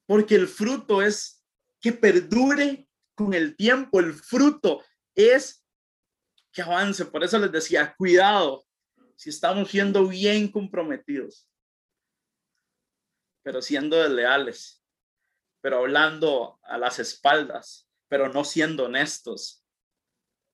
Porque 0.07 0.35
el 0.35 0.49
fruto 0.49 1.03
es 1.03 1.45
que 1.81 1.93
perdure 1.93 2.89
con 3.15 3.35
el 3.35 3.55
tiempo, 3.55 4.01
el 4.01 4.15
fruto 4.15 4.83
es 5.15 5.65
que 6.53 6.63
avance. 6.63 7.05
Por 7.05 7.23
eso 7.23 7.39
les 7.39 7.53
decía, 7.53 7.95
cuidado, 7.97 8.65
si 9.17 9.31
estamos 9.31 9.71
siendo 9.71 10.07
bien 10.09 10.49
comprometidos, 10.51 11.49
pero 13.43 13.61
siendo 13.63 13.97
desleales, 13.97 14.83
pero 15.61 15.79
hablando 15.79 16.59
a 16.63 16.79
las 16.79 16.99
espaldas, 16.99 17.89
pero 18.09 18.33
no 18.33 18.45
siendo 18.45 18.85
honestos, 18.85 19.65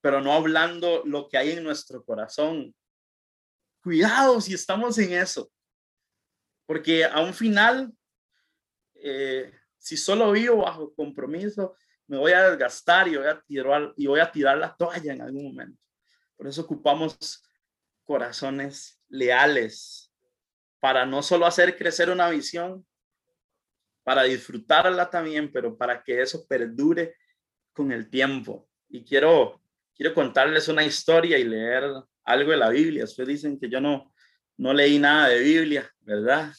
pero 0.01 0.21
no 0.21 0.33
hablando 0.33 1.03
lo 1.05 1.29
que 1.29 1.39
hay 1.39 1.51
en 1.51 1.65
nuestro 1.65 2.05
corazón. 2.05 2.75
Cuidado 3.83 4.41
si 4.41 4.55
estamos 4.55 4.99
en 4.99 5.13
eso, 5.13 5.51
porque 6.67 7.05
a 7.05 7.21
un 7.21 7.35
final, 7.35 7.93
eh, 8.95 9.53
si 9.79 9.97
solo 9.97 10.33
vivo 10.33 10.59
bajo 10.59 10.95
compromiso, 10.95 11.77
me 12.07 12.19
voy 12.19 12.33
a 12.33 12.51
desgastar 12.51 13.09
y 13.09 13.17
voy 13.17 13.27
a 13.27 13.41
tirar, 13.41 13.95
y 13.97 14.07
voy 14.07 14.21
a 14.21 14.31
tirar 14.31 14.59
la 14.59 14.77
toalla 14.77 15.13
en 15.13 15.23
algún 15.23 15.45
momento. 15.45 15.81
Por 16.37 16.49
eso 16.49 16.63
ocupamos 16.63 17.43
corazones 18.11 19.01
leales 19.09 20.13
para 20.81 21.07
no 21.07 21.23
solo 21.23 21.47
hacer 21.47 21.77
crecer 21.77 22.11
una 22.11 22.29
visión, 22.29 22.85
para 24.03 24.25
disfrutarla 24.25 25.09
también, 25.09 25.53
pero 25.53 25.79
para 25.79 26.03
que 26.03 26.21
eso 26.21 26.45
perdure 26.49 27.15
con 27.73 27.93
el 27.93 28.11
tiempo. 28.11 28.69
Y 28.89 29.05
quiero, 29.05 29.63
quiero 29.95 30.13
contarles 30.13 30.67
una 30.67 30.83
historia 30.83 31.39
y 31.39 31.45
leer 31.45 31.85
algo 32.25 32.51
de 32.51 32.57
la 32.57 32.71
Biblia. 32.71 33.05
Ustedes 33.05 33.29
dicen 33.29 33.61
que 33.61 33.71
yo 33.71 33.81
no, 33.81 34.13
no 34.57 34.75
leí 34.75 34.99
nada 34.99 35.29
de 35.29 35.39
Biblia, 35.39 35.89
¿verdad? 36.01 36.53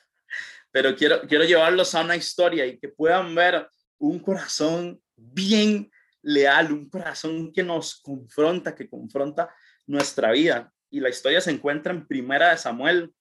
Pero 0.72 0.96
quiero, 0.96 1.20
quiero 1.28 1.44
llevarlos 1.44 1.94
a 1.94 2.00
una 2.00 2.16
historia 2.16 2.64
y 2.64 2.78
que 2.78 2.88
puedan 2.88 3.34
ver 3.34 3.68
un 3.98 4.20
corazón 4.20 4.98
bien 5.14 5.90
leal, 6.22 6.72
un 6.72 6.88
corazón 6.88 7.52
que 7.52 7.62
nos 7.62 8.00
confronta, 8.00 8.74
que 8.74 8.88
confronta 8.88 9.54
nuestra 9.86 10.32
vida. 10.32 10.73
Y 10.94 11.00
la 11.00 11.08
historia 11.08 11.40
se 11.40 11.50
encuentra 11.50 11.92
en 11.92 12.06
Primera 12.06 12.50
de 12.50 12.56
Samuel, 12.56 13.12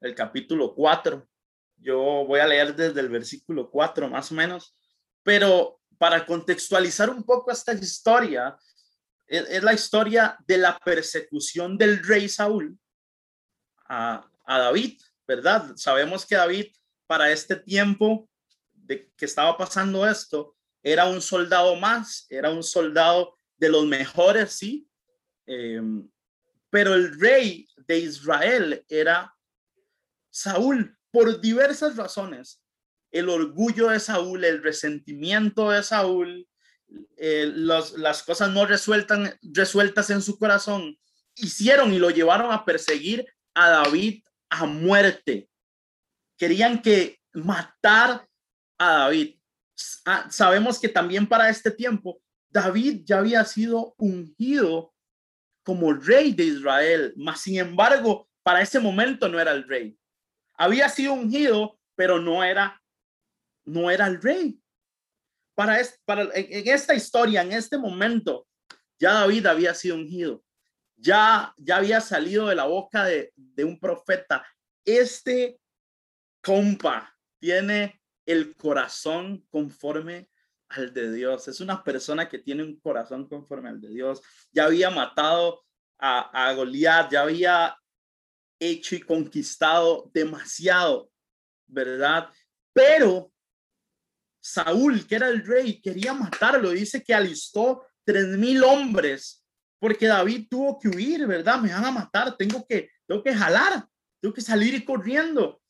el 0.00 0.14
capítulo 0.14 0.74
4. 0.74 1.28
Yo 1.76 2.24
voy 2.26 2.40
a 2.40 2.46
leer 2.46 2.74
desde 2.74 3.00
el 3.00 3.10
versículo 3.10 3.70
4 3.70 4.08
más 4.08 4.32
o 4.32 4.34
menos, 4.34 4.74
pero 5.22 5.78
para 5.98 6.24
contextualizar 6.24 7.10
un 7.10 7.22
poco 7.22 7.50
esta 7.50 7.74
historia, 7.74 8.56
es, 9.26 9.62
la 9.62 9.74
historia 9.74 10.38
de 10.46 10.56
la 10.56 10.78
persecución 10.78 11.76
del 11.76 12.02
rey 12.02 12.30
Saúl 12.30 12.78
a, 13.86 14.26
a 14.46 14.58
David, 14.58 15.02
¿verdad? 15.26 15.76
Sabemos 15.76 16.24
que 16.24 16.36
David 16.36 16.68
para 17.06 17.30
este 17.30 17.56
tiempo 17.56 18.26
de 18.72 19.12
que 19.18 19.26
estaba 19.26 19.54
pasando 19.58 20.08
esto, 20.08 20.56
era 20.82 21.04
un 21.10 21.20
soldado 21.20 21.76
más, 21.76 22.24
era 22.30 22.48
un 22.48 22.62
soldado 22.62 23.36
de 23.58 23.68
los 23.68 23.84
mejores, 23.84 24.54
sí, 24.54 24.88
em, 25.44 26.08
pero 26.70 26.94
el 26.94 27.18
rey 27.18 27.68
de 27.86 27.98
Israel 27.98 28.84
era 28.88 29.34
Saúl 30.30 30.96
por 31.10 31.40
diversas 31.40 31.96
razones. 31.96 32.62
El 33.10 33.28
orgullo 33.28 33.88
de 33.88 34.00
Saúl, 34.00 34.44
el 34.44 34.62
resentimiento 34.62 35.70
de 35.70 35.82
Saúl, 35.82 36.46
eh, 37.16 37.50
las 37.54 38.22
cosas 38.22 38.50
no 38.50 38.66
resueltan, 38.66 39.38
resueltas 39.42 40.10
en 40.10 40.22
su 40.22 40.38
corazón, 40.38 40.98
hicieron 41.34 41.92
y 41.92 41.98
lo 41.98 42.10
llevaron 42.10 42.52
a 42.52 42.64
perseguir 42.64 43.26
a 43.54 43.68
David 43.70 44.22
a 44.50 44.66
muerte. 44.66 45.48
Querían 46.36 46.80
que 46.80 47.20
matar 47.32 48.26
a 48.78 48.92
David. 48.98 49.36
Ah, 50.04 50.28
sabemos 50.30 50.78
que 50.78 50.88
también 50.88 51.26
para 51.26 51.48
este 51.48 51.70
tiempo 51.70 52.20
David 52.50 53.02
ya 53.04 53.18
había 53.18 53.44
sido 53.44 53.94
ungido 53.98 54.92
como 55.68 55.92
rey 55.92 56.32
de 56.32 56.44
Israel, 56.44 57.12
mas 57.14 57.42
sin 57.42 57.58
embargo, 57.58 58.26
para 58.42 58.62
ese 58.62 58.80
momento 58.80 59.28
no 59.28 59.38
era 59.38 59.52
el 59.52 59.68
rey. 59.68 59.98
Había 60.54 60.88
sido 60.88 61.12
ungido, 61.12 61.78
pero 61.94 62.18
no 62.18 62.42
era 62.42 62.80
no 63.66 63.90
era 63.90 64.06
el 64.06 64.18
rey. 64.22 64.58
Para, 65.54 65.78
para 66.06 66.22
en, 66.34 66.68
esta 66.68 66.94
historia, 66.94 67.42
en 67.42 67.52
este 67.52 67.76
momento, 67.76 68.46
ya 68.98 69.12
David 69.12 69.44
había 69.44 69.74
sido 69.74 69.96
ungido. 69.96 70.42
Ya, 70.96 71.52
ya 71.58 71.76
había 71.76 72.00
salido 72.00 72.46
de 72.46 72.54
la 72.54 72.64
boca 72.64 73.04
de, 73.04 73.30
de 73.36 73.64
un 73.64 73.78
profeta. 73.78 74.46
Este 74.86 75.60
compa 76.42 77.14
tiene 77.38 78.00
el 78.24 78.56
corazón 78.56 79.46
conforme 79.50 80.30
al 80.68 80.92
de 80.92 81.12
Dios. 81.12 81.48
Es 81.48 81.60
una 81.60 81.82
persona 81.82 82.28
que 82.28 82.38
tiene 82.38 82.62
un 82.62 82.78
corazón 82.80 83.28
conforme 83.28 83.68
al 83.68 83.80
de 83.80 83.88
Dios. 83.88 84.20
Ya 84.52 84.64
había 84.64 84.90
matado 84.90 85.64
a, 85.98 86.48
a 86.48 86.52
Goliat, 86.52 87.10
ya 87.12 87.22
había 87.22 87.76
hecho 88.60 88.96
y 88.96 89.00
conquistado 89.00 90.10
demasiado, 90.12 91.10
¿verdad? 91.66 92.28
Pero 92.72 93.32
Saúl, 94.40 95.06
que 95.06 95.16
era 95.16 95.28
el 95.28 95.44
rey, 95.44 95.80
quería 95.80 96.14
matarlo. 96.14 96.70
Dice 96.70 97.02
que 97.02 97.14
alistó 97.14 97.86
tres 98.04 98.26
mil 98.38 98.62
hombres 98.64 99.44
porque 99.78 100.06
David 100.06 100.46
tuvo 100.50 100.78
que 100.78 100.88
huir, 100.88 101.26
¿verdad? 101.26 101.60
Me 101.60 101.72
van 101.72 101.84
a 101.84 101.90
matar, 101.90 102.36
tengo 102.36 102.66
que, 102.66 102.90
tengo 103.06 103.22
que 103.22 103.34
jalar, 103.34 103.86
tengo 104.20 104.34
que 104.34 104.40
salir 104.40 104.84
corriendo. 104.84 105.60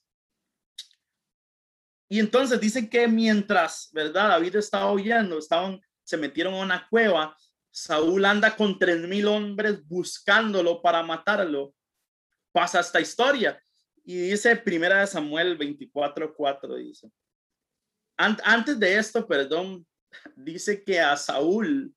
Y 2.08 2.20
entonces 2.20 2.58
dicen 2.58 2.88
que 2.88 3.06
mientras, 3.06 3.90
¿verdad? 3.92 4.30
David 4.30 4.56
estaba 4.56 4.92
huyendo, 4.92 5.38
estaban, 5.38 5.80
se 6.02 6.16
metieron 6.16 6.54
a 6.54 6.62
una 6.62 6.88
cueva, 6.88 7.36
Saúl 7.70 8.24
anda 8.24 8.56
con 8.56 8.78
tres 8.78 9.06
mil 9.06 9.26
hombres 9.26 9.86
buscándolo 9.86 10.80
para 10.80 11.02
matarlo. 11.02 11.74
Pasa 12.50 12.80
esta 12.80 13.00
historia. 13.00 13.62
Y 14.04 14.30
dice 14.30 14.56
primera 14.56 15.00
de 15.00 15.06
Samuel 15.06 15.56
24, 15.58 16.34
4, 16.34 16.76
dice. 16.76 17.10
antes 18.16 18.80
de 18.80 18.96
esto, 18.96 19.26
perdón, 19.28 19.86
dice 20.34 20.82
que 20.82 20.98
a 20.98 21.14
Saúl 21.16 21.94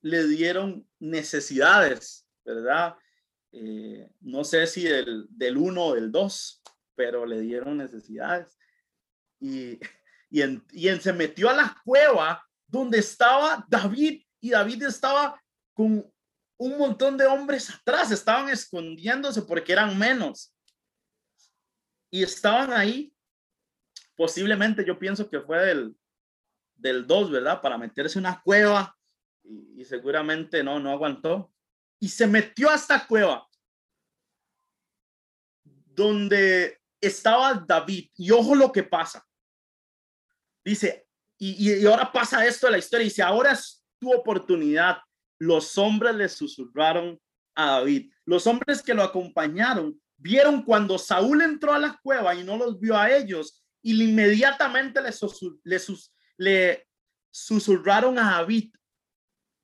le 0.00 0.26
dieron 0.26 0.88
necesidades, 0.98 2.26
¿verdad? 2.42 2.96
Eh, 3.52 4.08
no 4.20 4.42
sé 4.42 4.66
si 4.66 4.84
del, 4.84 5.26
del 5.28 5.58
uno 5.58 5.86
o 5.86 5.94
del 5.94 6.10
dos, 6.10 6.62
pero 6.94 7.26
le 7.26 7.40
dieron 7.40 7.76
necesidades 7.76 8.56
y, 9.40 9.80
y, 10.30 10.42
en, 10.42 10.64
y 10.70 10.88
en, 10.88 11.00
se 11.00 11.12
metió 11.12 11.50
a 11.50 11.54
la 11.54 11.76
cueva 11.84 12.46
donde 12.66 12.98
estaba 12.98 13.66
David 13.68 14.22
y 14.40 14.50
David 14.50 14.84
estaba 14.84 15.42
con 15.74 16.10
un 16.58 16.78
montón 16.78 17.16
de 17.16 17.26
hombres 17.26 17.70
atrás, 17.70 18.10
estaban 18.10 18.50
escondiéndose 18.50 19.42
porque 19.42 19.72
eran 19.72 19.98
menos. 19.98 20.54
Y 22.10 22.22
estaban 22.22 22.72
ahí, 22.72 23.14
posiblemente 24.14 24.84
yo 24.84 24.98
pienso 24.98 25.30
que 25.30 25.40
fue 25.40 25.58
del, 25.64 25.96
del 26.74 27.06
2, 27.06 27.30
¿verdad? 27.30 27.62
Para 27.62 27.78
meterse 27.78 28.18
en 28.18 28.26
una 28.26 28.42
cueva 28.42 28.94
y, 29.42 29.84
seguramente 29.84 30.62
no, 30.62 30.78
no 30.78 30.90
aguantó. 30.90 31.52
Y 31.98 32.08
se 32.08 32.26
metió 32.26 32.70
a 32.70 32.74
esta 32.74 33.06
cueva 33.06 33.48
donde 35.64 36.80
estaba 37.00 37.54
David. 37.54 38.10
Y 38.16 38.30
ojo 38.30 38.54
lo 38.54 38.70
que 38.72 38.82
pasa. 38.82 39.26
Dice, 40.70 41.04
y, 41.36 41.84
ahora 41.84 42.12
pasa 42.12 42.46
esto 42.46 42.68
de 42.68 42.72
la 42.72 42.78
historia. 42.78 43.02
Dice, 43.02 43.22
ahora 43.22 43.50
es 43.50 43.84
tu 43.98 44.12
oportunidad. 44.12 44.98
Los 45.40 45.76
hombres 45.76 46.14
le 46.14 46.28
susurraron 46.28 47.20
a 47.56 47.72
David. 47.72 48.12
Los 48.24 48.46
hombres 48.46 48.80
que 48.80 48.94
lo 48.94 49.02
acompañaron 49.02 50.00
vieron 50.16 50.62
cuando 50.62 50.96
Saúl 50.96 51.42
entró 51.42 51.72
a 51.72 51.80
la 51.80 51.98
cueva 52.04 52.36
y 52.36 52.44
no 52.44 52.56
los 52.56 52.78
vio 52.78 52.96
a 52.96 53.10
ellos 53.10 53.64
y 53.82 54.00
inmediatamente 54.00 55.00
le, 55.02 55.10
le, 55.64 55.80
le 56.36 56.88
susurraron 57.32 58.16
a 58.20 58.36
David. 58.36 58.72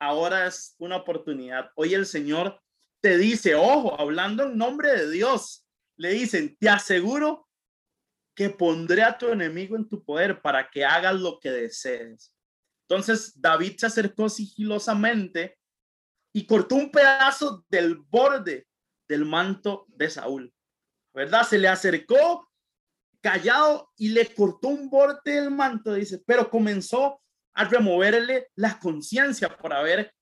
Ahora 0.00 0.48
es 0.48 0.74
una 0.78 0.96
oportunidad. 0.96 1.70
Hoy 1.76 1.94
el 1.94 2.06
Señor 2.06 2.60
te 3.00 3.16
dice, 3.16 3.54
ojo, 3.54 4.00
hablando 4.00 4.42
en 4.42 4.58
nombre 4.58 4.90
de 4.90 5.08
Dios, 5.08 5.64
le 5.96 6.10
dicen, 6.14 6.56
te 6.58 6.68
aseguro 6.68 7.45
que 8.36 8.50
pondré 8.50 9.02
a 9.02 9.16
tu 9.16 9.28
enemigo 9.28 9.76
en 9.76 9.88
tu 9.88 10.04
poder 10.04 10.42
para 10.42 10.70
que 10.70 10.84
hagas 10.84 11.14
lo 11.14 11.40
que 11.40 11.50
desees. 11.50 12.32
Entonces 12.82 13.32
David 13.40 13.76
se 13.78 13.86
acercó 13.86 14.28
sigilosamente 14.28 15.58
y 16.34 16.46
cortó 16.46 16.74
un 16.76 16.92
pedazo 16.92 17.64
del 17.70 17.96
borde 17.96 18.68
del 19.08 19.24
manto 19.24 19.86
de 19.88 20.10
Saúl. 20.10 20.52
¿Verdad? 21.14 21.44
Se 21.48 21.58
le 21.58 21.66
acercó 21.66 22.46
callado 23.22 23.90
y 23.96 24.10
le 24.10 24.32
cortó 24.34 24.68
un 24.68 24.90
borde 24.90 25.40
del 25.40 25.50
manto, 25.50 25.94
dice, 25.94 26.22
pero 26.26 26.50
comenzó 26.50 27.22
a 27.54 27.64
removerle 27.64 28.48
la 28.54 28.78
conciencia 28.78 29.56
por 29.56 29.72
haber 29.72 30.12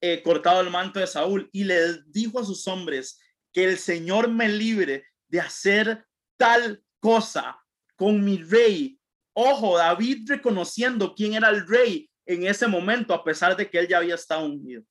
eh, 0.00 0.22
cortado 0.22 0.60
el 0.60 0.70
manto 0.70 1.00
de 1.00 1.08
Saúl 1.08 1.50
y 1.52 1.64
le 1.64 2.00
dijo 2.06 2.38
a 2.38 2.44
sus 2.44 2.66
hombres 2.68 3.18
que 3.52 3.64
el 3.64 3.76
Señor 3.76 4.30
me 4.30 4.48
libre 4.48 5.04
de 5.26 5.40
hacer 5.40 6.06
tal 6.36 6.82
cosa 7.00 7.60
con 7.96 8.22
mi 8.24 8.42
rey. 8.42 8.98
Ojo, 9.32 9.78
David 9.78 10.28
reconociendo 10.28 11.14
quién 11.14 11.34
era 11.34 11.48
el 11.48 11.66
rey 11.66 12.10
en 12.26 12.46
ese 12.46 12.66
momento, 12.68 13.12
a 13.12 13.24
pesar 13.24 13.56
de 13.56 13.68
que 13.68 13.78
él 13.78 13.88
ya 13.88 13.98
había 13.98 14.14
estado 14.14 14.44
ungido. 14.46 14.84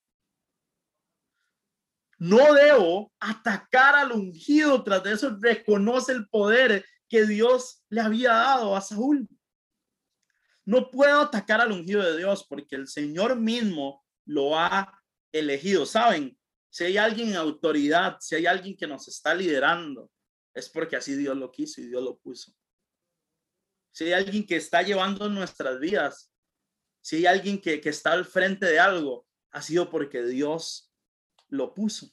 No 2.18 2.54
debo 2.54 3.14
atacar 3.20 3.96
al 3.96 4.12
ungido, 4.12 4.84
tras 4.84 5.04
de 5.04 5.14
eso 5.14 5.38
reconoce 5.40 6.12
el 6.12 6.28
poder 6.28 6.86
que 7.08 7.26
Dios 7.26 7.82
le 7.90 8.02
había 8.02 8.34
dado 8.34 8.76
a 8.76 8.82
Saúl. 8.82 9.28
No 10.66 10.92
puedo 10.92 11.22
atacar 11.22 11.62
al 11.62 11.72
ungido 11.72 12.04
de 12.04 12.18
Dios 12.18 12.46
porque 12.48 12.76
el 12.76 12.88
Señor 12.88 13.38
mismo 13.38 14.06
lo 14.26 14.58
ha 14.58 15.02
elegido. 15.32 15.86
¿Saben? 15.86 16.38
Si 16.70 16.84
hay 16.84 16.98
alguien 16.98 17.30
en 17.30 17.38
autoridad, 17.38 18.18
si 18.20 18.36
hay 18.36 18.46
alguien 18.46 18.76
que 18.76 18.86
nos 18.86 19.08
está 19.08 19.34
liderando, 19.34 20.12
es 20.54 20.70
porque 20.70 20.96
así 20.96 21.16
Dios 21.16 21.38
lo 21.38 21.52
quiso 21.52 21.82
y 21.82 21.88
Dios 21.88 22.04
lo 22.04 22.18
puso. 22.18 22.54
Si 23.92 24.06
hay 24.06 24.14
alguien 24.14 24.46
que 24.46 24.56
está 24.56 24.82
llevando 24.82 25.30
nuestras 25.30 25.80
vidas, 25.80 26.32
si 27.02 27.18
hay 27.18 27.26
alguien 27.26 27.60
que, 27.60 27.82
que 27.82 27.90
está 27.90 28.12
al 28.12 28.26
frente 28.26 28.66
de 28.66 28.80
algo, 28.80 29.28
ha 29.52 29.62
sido 29.62 29.90
porque 29.90 30.24
Dios 30.24 30.94
lo 31.48 31.74
puso. 31.74 32.12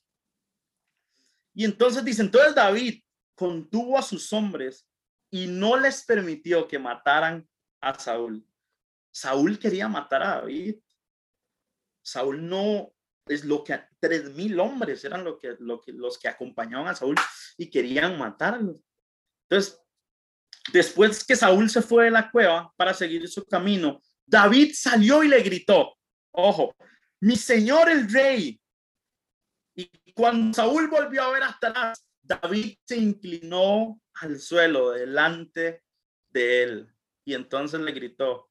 Y 1.54 1.64
entonces 1.64 2.04
dice, 2.04 2.22
entonces 2.22 2.54
David 2.54 3.02
contuvo 3.34 3.98
a 3.98 4.02
sus 4.02 4.32
hombres 4.32 4.88
y 5.30 5.46
no 5.46 5.76
les 5.76 6.04
permitió 6.04 6.66
que 6.66 6.78
mataran 6.78 7.48
a 7.80 7.98
Saúl. 7.98 8.46
Saúl 9.10 9.58
quería 9.58 9.88
matar 9.88 10.22
a 10.22 10.40
David. 10.40 10.76
Saúl 12.02 12.46
no 12.46 12.92
es 13.26 13.44
lo 13.44 13.64
que 13.64 13.80
tres 13.98 14.30
mil 14.34 14.58
hombres 14.60 15.04
eran 15.04 15.24
lo 15.24 15.38
que, 15.38 15.56
lo 15.58 15.80
que, 15.80 15.92
los 15.92 16.18
que 16.18 16.28
acompañaban 16.28 16.88
a 16.88 16.94
Saúl 16.94 17.16
y 17.56 17.68
querían 17.68 18.18
matarlo. 18.18 18.80
Entonces, 19.48 19.80
después 20.72 21.24
que 21.24 21.36
Saúl 21.36 21.68
se 21.68 21.82
fue 21.82 22.04
de 22.04 22.10
la 22.10 22.30
cueva 22.30 22.72
para 22.76 22.94
seguir 22.94 23.28
su 23.28 23.44
camino, 23.44 24.00
David 24.24 24.72
salió 24.74 25.22
y 25.22 25.28
le 25.28 25.40
gritó, 25.42 25.96
ojo, 26.32 26.74
mi 27.20 27.36
señor 27.36 27.88
el 27.88 28.10
rey. 28.12 28.60
Y 29.74 29.90
cuando 30.12 30.54
Saúl 30.54 30.88
volvió 30.88 31.22
a 31.22 31.32
ver 31.32 31.42
atrás, 31.42 32.04
David 32.22 32.76
se 32.84 32.96
inclinó 32.96 34.00
al 34.14 34.40
suelo 34.40 34.92
delante 34.92 35.82
de 36.30 36.62
él 36.62 36.96
y 37.24 37.34
entonces 37.34 37.80
le 37.80 37.92
gritó, 37.92 38.50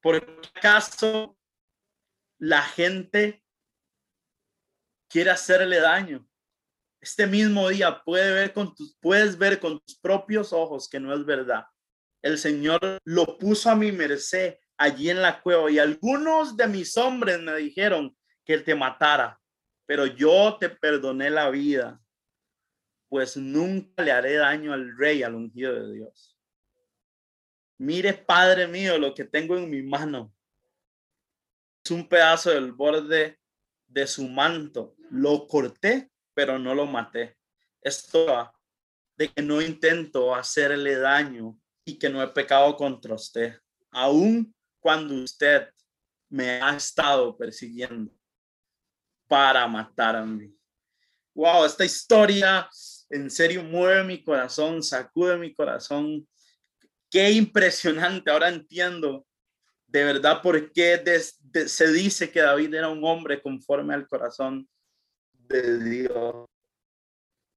¿por 0.00 0.16
acaso 0.56 1.36
la 2.42 2.60
gente 2.60 3.40
quiere 5.08 5.30
hacerle 5.30 5.78
daño? 5.78 6.28
Este 7.00 7.24
mismo 7.24 7.68
día 7.68 8.02
puede 8.04 8.32
ver 8.32 8.52
con 8.52 8.74
tus, 8.74 8.96
puedes 9.00 9.38
ver 9.38 9.60
con 9.60 9.78
tus 9.78 9.96
propios 10.00 10.52
ojos 10.52 10.88
que 10.88 10.98
no 10.98 11.14
es 11.14 11.24
verdad. 11.24 11.64
El 12.20 12.38
Señor 12.38 12.98
lo 13.04 13.38
puso 13.38 13.70
a 13.70 13.76
mi 13.76 13.92
merced 13.92 14.56
allí 14.76 15.10
en 15.10 15.22
la 15.22 15.40
cueva 15.40 15.70
y 15.70 15.78
algunos 15.78 16.56
de 16.56 16.66
mis 16.66 16.96
hombres 16.96 17.40
me 17.40 17.54
dijeron 17.54 18.16
que 18.44 18.58
te 18.58 18.74
matara, 18.74 19.40
pero 19.86 20.06
yo 20.06 20.56
te 20.58 20.68
perdoné 20.68 21.30
la 21.30 21.48
vida, 21.48 22.00
pues 23.08 23.36
nunca 23.36 24.02
le 24.02 24.10
haré 24.10 24.34
daño 24.34 24.72
al 24.72 24.96
rey, 24.98 25.22
al 25.22 25.36
ungido 25.36 25.74
de 25.74 25.94
Dios. 25.94 26.36
Mire, 27.78 28.14
Padre 28.14 28.66
mío, 28.66 28.98
lo 28.98 29.14
que 29.14 29.24
tengo 29.24 29.56
en 29.56 29.70
mi 29.70 29.82
mano. 29.82 30.34
Un 31.90 32.08
pedazo 32.08 32.50
del 32.50 32.72
borde 32.72 33.38
de 33.86 34.06
su 34.06 34.28
manto. 34.28 34.94
Lo 35.10 35.46
corté, 35.46 36.10
pero 36.34 36.58
no 36.58 36.74
lo 36.74 36.86
maté. 36.86 37.36
Esto 37.80 38.52
de 39.16 39.28
que 39.28 39.42
no 39.42 39.60
intento 39.60 40.34
hacerle 40.34 40.96
daño 40.96 41.58
y 41.84 41.98
que 41.98 42.08
no 42.08 42.22
he 42.22 42.28
pecado 42.28 42.76
contra 42.76 43.14
usted. 43.14 43.58
Aún 43.90 44.54
cuando 44.80 45.14
usted 45.14 45.68
me 46.28 46.62
ha 46.62 46.76
estado 46.76 47.36
persiguiendo 47.36 48.12
para 49.28 49.66
matarme. 49.66 50.52
Wow, 51.34 51.64
esta 51.64 51.84
historia 51.84 52.68
en 53.10 53.30
serio 53.30 53.62
mueve 53.62 54.04
mi 54.04 54.22
corazón, 54.22 54.82
sacude 54.82 55.36
mi 55.36 55.52
corazón. 55.52 56.26
Qué 57.10 57.30
impresionante. 57.32 58.30
Ahora 58.30 58.48
entiendo 58.48 59.26
de 59.92 60.04
verdad 60.04 60.40
por 60.40 60.72
qué 60.72 61.02
se 61.66 61.92
dice 61.92 62.30
que 62.30 62.40
David 62.40 62.74
era 62.74 62.88
un 62.88 63.04
hombre 63.04 63.42
conforme 63.42 63.92
al 63.92 64.08
corazón 64.08 64.66
de 65.34 65.84
Dios. 65.84 66.46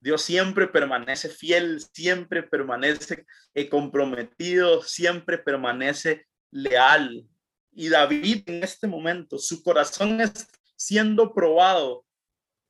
Dios 0.02 0.22
siempre 0.22 0.68
permanece 0.68 1.30
fiel, 1.30 1.82
siempre 1.94 2.44
permanece 2.44 3.26
eh, 3.54 3.70
comprometido, 3.70 4.84
siempre 4.84 5.38
permanece 5.38 6.28
leal. 6.52 7.26
Y 7.72 7.88
David 7.88 8.44
en 8.48 8.64
este 8.64 8.86
momento, 8.86 9.40
su 9.40 9.64
corazón 9.64 10.20
es 10.20 10.46
siendo 10.76 11.34
probado. 11.34 12.06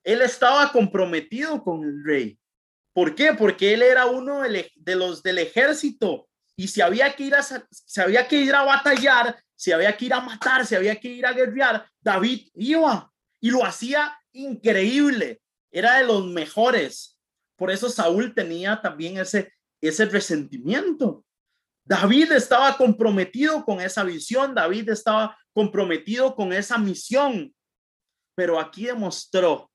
Él 0.04 0.22
estaba 0.22 0.72
comprometido 0.72 1.64
con 1.64 1.84
el 1.84 2.06
rey. 2.06 2.40
¿Por 2.94 3.16
qué? 3.16 3.34
Porque 3.34 3.74
él 3.74 3.82
era 3.82 4.06
uno 4.06 4.42
de 4.44 4.96
los 4.96 5.24
del 5.24 5.40
ejército 5.40 6.30
y 6.56 6.68
si 6.68 6.82
había 6.82 7.14
que 7.16 7.24
ir 7.24 7.36
a, 7.36 7.44
se 7.44 8.02
había 8.02 8.28
que 8.28 8.38
ir 8.38 8.56
a 8.56 8.64
batallar, 8.64 9.38
si 9.56 9.72
había 9.72 9.96
que 9.96 10.06
ir 10.06 10.14
a 10.14 10.22
matar, 10.22 10.66
si 10.66 10.76
había 10.76 11.00
que 11.00 11.08
ir 11.08 11.26
a 11.26 11.34
guerrear, 11.34 11.88
David 12.02 12.50
iba 12.54 13.12
y 13.40 13.52
lo 13.52 13.64
hacía 13.64 14.18
increíble. 14.32 15.42
Era 15.72 15.98
de 15.98 16.06
los 16.06 16.26
mejores. 16.26 17.20
Por 17.56 17.72
eso 17.72 17.90
Saúl 17.90 18.34
tenía 18.34 18.82
también 18.82 19.18
ese, 19.18 19.54
ese 19.82 20.06
resentimiento. 20.06 21.26
David 21.86 22.32
estaba 22.32 22.76
comprometido 22.78 23.64
con 23.64 23.80
esa 23.80 24.04
visión, 24.04 24.56
David 24.56 24.90
estaba 24.90 25.38
comprometido 25.54 26.36
con 26.36 26.52
esa 26.52 26.78
misión, 26.78 27.56
pero 28.36 28.60
aquí 28.60 28.86
demostró 28.86 29.72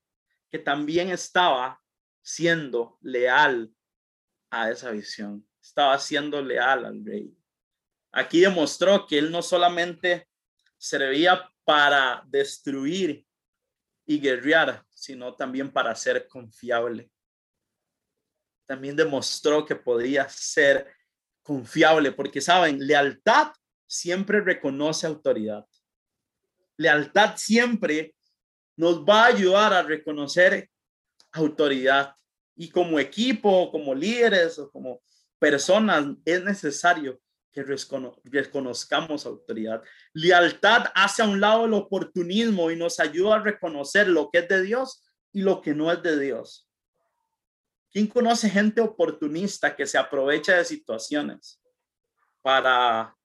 que 0.51 0.59
también 0.59 1.09
estaba 1.09 1.81
siendo 2.21 2.97
leal 3.01 3.73
a 4.51 4.69
esa 4.69 4.91
visión, 4.91 5.47
estaba 5.61 5.97
siendo 5.97 6.41
leal 6.41 6.85
al 6.85 7.05
rey. 7.05 7.33
Aquí 8.11 8.41
demostró 8.41 9.05
que 9.07 9.17
él 9.17 9.31
no 9.31 9.41
solamente 9.41 10.27
servía 10.77 11.49
para 11.63 12.23
destruir 12.27 13.25
y 14.05 14.19
guerrear, 14.19 14.83
sino 14.89 15.35
también 15.35 15.71
para 15.71 15.95
ser 15.95 16.27
confiable. 16.27 17.09
También 18.65 18.95
demostró 18.95 19.65
que 19.65 19.75
podía 19.75 20.27
ser 20.27 20.93
confiable, 21.41 22.11
porque 22.11 22.41
saben, 22.41 22.85
lealtad 22.85 23.53
siempre 23.87 24.41
reconoce 24.41 25.07
autoridad. 25.07 25.65
Lealtad 26.77 27.35
siempre 27.37 28.15
nos 28.75 29.03
va 29.03 29.23
a 29.23 29.27
ayudar 29.27 29.73
a 29.73 29.83
reconocer 29.83 30.69
autoridad. 31.31 32.15
Y 32.55 32.69
como 32.69 32.99
equipo, 32.99 33.71
como 33.71 33.93
líderes 33.93 34.59
o 34.59 34.69
como 34.71 35.01
personas, 35.39 36.05
es 36.25 36.43
necesario 36.43 37.21
que 37.51 37.63
reconozcamos 37.63 39.25
autoridad. 39.25 39.83
Lealtad 40.13 40.85
hace 40.95 41.21
a 41.21 41.27
un 41.27 41.41
lado 41.41 41.65
el 41.65 41.73
oportunismo 41.73 42.71
y 42.71 42.75
nos 42.75 42.99
ayuda 42.99 43.35
a 43.35 43.43
reconocer 43.43 44.07
lo 44.07 44.29
que 44.31 44.39
es 44.39 44.47
de 44.47 44.61
Dios 44.61 45.03
y 45.33 45.41
lo 45.41 45.61
que 45.61 45.73
no 45.73 45.91
es 45.91 46.01
de 46.01 46.19
Dios. 46.19 46.69
¿Quién 47.91 48.07
conoce 48.07 48.49
gente 48.49 48.79
oportunista 48.79 49.75
que 49.75 49.85
se 49.85 49.97
aprovecha 49.97 50.55
de 50.55 50.63
situaciones 50.63 51.61
para, 52.41 53.15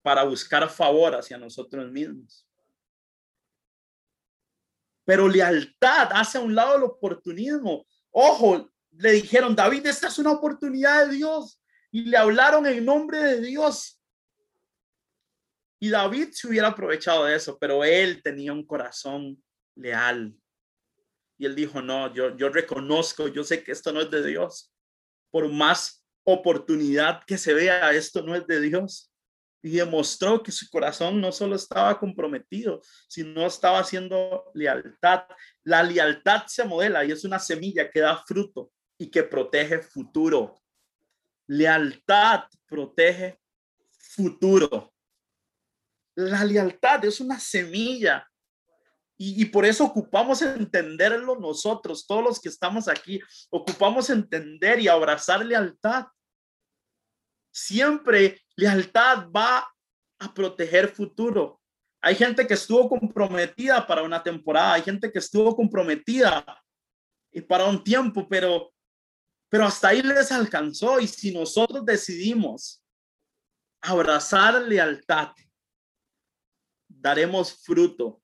para 0.00 0.24
buscar 0.24 0.68
favor 0.70 1.14
hacia 1.14 1.36
nosotros 1.36 1.90
mismos? 1.90 2.48
Pero 5.04 5.28
lealtad 5.28 6.08
hace 6.12 6.38
a 6.38 6.40
un 6.40 6.54
lado 6.54 6.76
el 6.76 6.84
oportunismo. 6.84 7.86
Ojo, 8.10 8.70
le 8.92 9.12
dijeron, 9.12 9.54
David, 9.54 9.86
esta 9.86 10.08
es 10.08 10.18
una 10.18 10.32
oportunidad 10.32 11.06
de 11.06 11.16
Dios. 11.16 11.61
Y 11.92 12.06
le 12.06 12.16
hablaron 12.16 12.66
en 12.66 12.84
nombre 12.84 13.18
de 13.18 13.40
Dios. 13.40 14.02
Y 15.78 15.90
David 15.90 16.28
se 16.32 16.48
hubiera 16.48 16.68
aprovechado 16.68 17.26
de 17.26 17.36
eso, 17.36 17.58
pero 17.58 17.84
él 17.84 18.22
tenía 18.22 18.52
un 18.52 18.64
corazón 18.64 19.42
leal. 19.76 20.34
Y 21.38 21.44
él 21.44 21.54
dijo, 21.54 21.82
no, 21.82 22.14
yo, 22.14 22.36
yo 22.36 22.48
reconozco, 22.48 23.28
yo 23.28 23.44
sé 23.44 23.62
que 23.62 23.72
esto 23.72 23.92
no 23.92 24.00
es 24.00 24.10
de 24.10 24.24
Dios. 24.24 24.72
Por 25.30 25.48
más 25.50 26.06
oportunidad 26.24 27.24
que 27.26 27.36
se 27.36 27.52
vea, 27.52 27.92
esto 27.92 28.22
no 28.22 28.34
es 28.34 28.46
de 28.46 28.60
Dios. 28.60 29.12
Y 29.60 29.70
demostró 29.72 30.42
que 30.42 30.52
su 30.52 30.68
corazón 30.70 31.20
no 31.20 31.30
solo 31.32 31.56
estaba 31.56 31.98
comprometido, 31.98 32.80
sino 33.08 33.46
estaba 33.46 33.80
haciendo 33.80 34.50
lealtad. 34.54 35.24
La 35.64 35.82
lealtad 35.82 36.46
se 36.46 36.64
modela 36.64 37.04
y 37.04 37.12
es 37.12 37.24
una 37.24 37.38
semilla 37.38 37.90
que 37.90 38.00
da 38.00 38.22
fruto 38.24 38.70
y 38.98 39.10
que 39.10 39.24
protege 39.24 39.82
futuro. 39.82 40.61
Lealtad 41.46 42.44
protege 42.66 43.40
futuro. 43.90 44.92
La 46.14 46.44
lealtad 46.44 47.04
es 47.04 47.20
una 47.20 47.38
semilla 47.38 48.26
y, 49.24 49.44
por 49.46 49.64
eso 49.64 49.84
ocupamos 49.84 50.42
entenderlo 50.42 51.36
nosotros, 51.38 52.06
todos 52.06 52.24
los 52.24 52.40
que 52.40 52.48
estamos 52.48 52.88
aquí, 52.88 53.20
ocupamos 53.50 54.10
entender 54.10 54.80
y 54.80 54.88
abrazar 54.88 55.44
lealtad. 55.46 56.06
Siempre 57.52 58.40
lealtad 58.56 59.28
va 59.30 59.72
a 60.18 60.34
proteger 60.34 60.88
futuro. 60.88 61.60
Hay 62.00 62.16
gente 62.16 62.48
que 62.48 62.54
estuvo 62.54 62.88
comprometida 62.88 63.86
para 63.86 64.02
una 64.02 64.20
temporada, 64.20 64.74
hay 64.74 64.82
gente 64.82 65.12
que 65.12 65.20
estuvo 65.20 65.54
comprometida 65.54 66.44
y 67.30 67.42
para 67.42 67.66
un 67.66 67.84
tiempo, 67.84 68.26
pero, 68.28 68.72
pero 69.52 69.66
hasta 69.66 69.88
ahí 69.88 70.00
les 70.00 70.32
alcanzó. 70.32 70.98
Y 70.98 71.06
si 71.06 71.30
nosotros 71.30 71.84
decidimos 71.84 72.82
abrazar 73.82 74.62
lealtad, 74.62 75.32
daremos 76.88 77.52
fruto 77.52 78.22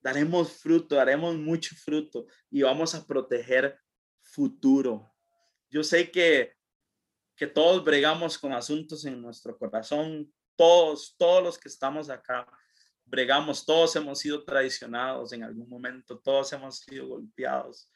daremos 0.00 0.52
fruto, 0.52 0.94
daremos 0.94 1.36
mucho 1.36 1.74
fruto 1.76 2.26
y 2.50 2.62
vamos 2.62 2.94
a 2.94 3.06
proteger 3.06 3.78
futuro. 4.22 5.12
Yo 5.68 5.84
sé 5.84 6.10
que, 6.10 6.54
que 7.36 7.46
todos 7.46 7.84
bregamos 7.84 8.38
con 8.38 8.52
asuntos 8.52 9.04
en 9.04 9.20
nuestro 9.20 9.56
corazón, 9.56 10.32
todos, 10.56 11.14
todos 11.16 11.42
los 11.42 11.58
que 11.58 11.68
estamos 11.68 12.08
acá, 12.10 12.46
bregamos, 13.04 13.64
todos 13.64 13.94
hemos 13.96 14.18
sido 14.18 14.44
traicionados 14.44 15.32
en 15.32 15.44
algún 15.44 15.68
momento, 15.68 16.18
todos 16.18 16.52
hemos 16.52 16.78
sido 16.78 17.08
golpeados. 17.08 17.90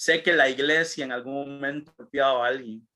Sé 0.00 0.22
que 0.22 0.32
la 0.32 0.48
iglesia 0.48 1.04
en 1.04 1.12
algún 1.12 1.34
momento 1.34 1.90
ha 1.90 1.94
golpeado 1.94 2.42
a 2.42 2.46
alguien. 2.46 2.88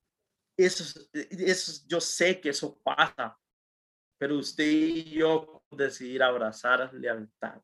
Eso, 0.56 1.06
eso, 1.12 1.84
yo 1.86 2.00
sé 2.00 2.40
que 2.40 2.48
eso 2.48 2.80
pasa, 2.82 3.38
pero 4.16 4.38
usted 4.38 4.64
y 4.64 5.10
yo 5.10 5.62
decidir 5.70 6.22
abrazar 6.22 6.94
lealtad. 6.94 7.60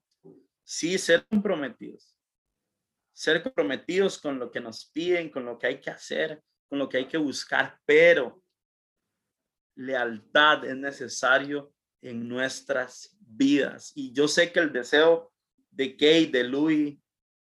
Sí, 0.63 0.99
ser 0.99 1.27
comprometidos. 1.27 2.15
Ser 3.15 3.43
comprometidos 3.43 4.19
con 4.19 4.39
lo 4.39 4.51
que 4.51 4.61
nos 4.61 4.85
piden, 4.85 5.31
con 5.31 5.47
lo 5.47 5.59
que 5.59 5.69
hay 5.69 5.81
que 5.81 5.89
hacer, 5.89 6.43
con 6.69 6.79
lo 6.79 6.87
que 6.87 6.99
hay 6.99 7.09
que 7.09 7.17
buscar, 7.17 7.81
pero 7.87 8.45
lealtad 9.75 10.67
es 10.67 10.77
necesario 10.77 11.73
en 12.03 12.29
nuestras 12.29 13.17
vidas. 13.21 13.93
Y 13.95 14.13
yo 14.13 14.29
sé 14.29 14.53
que 14.53 14.61
el 14.61 14.71
deseo 14.71 15.33
de 15.71 15.97
Kate, 15.97 16.31
de 16.31 16.45
Louis, 16.45 16.99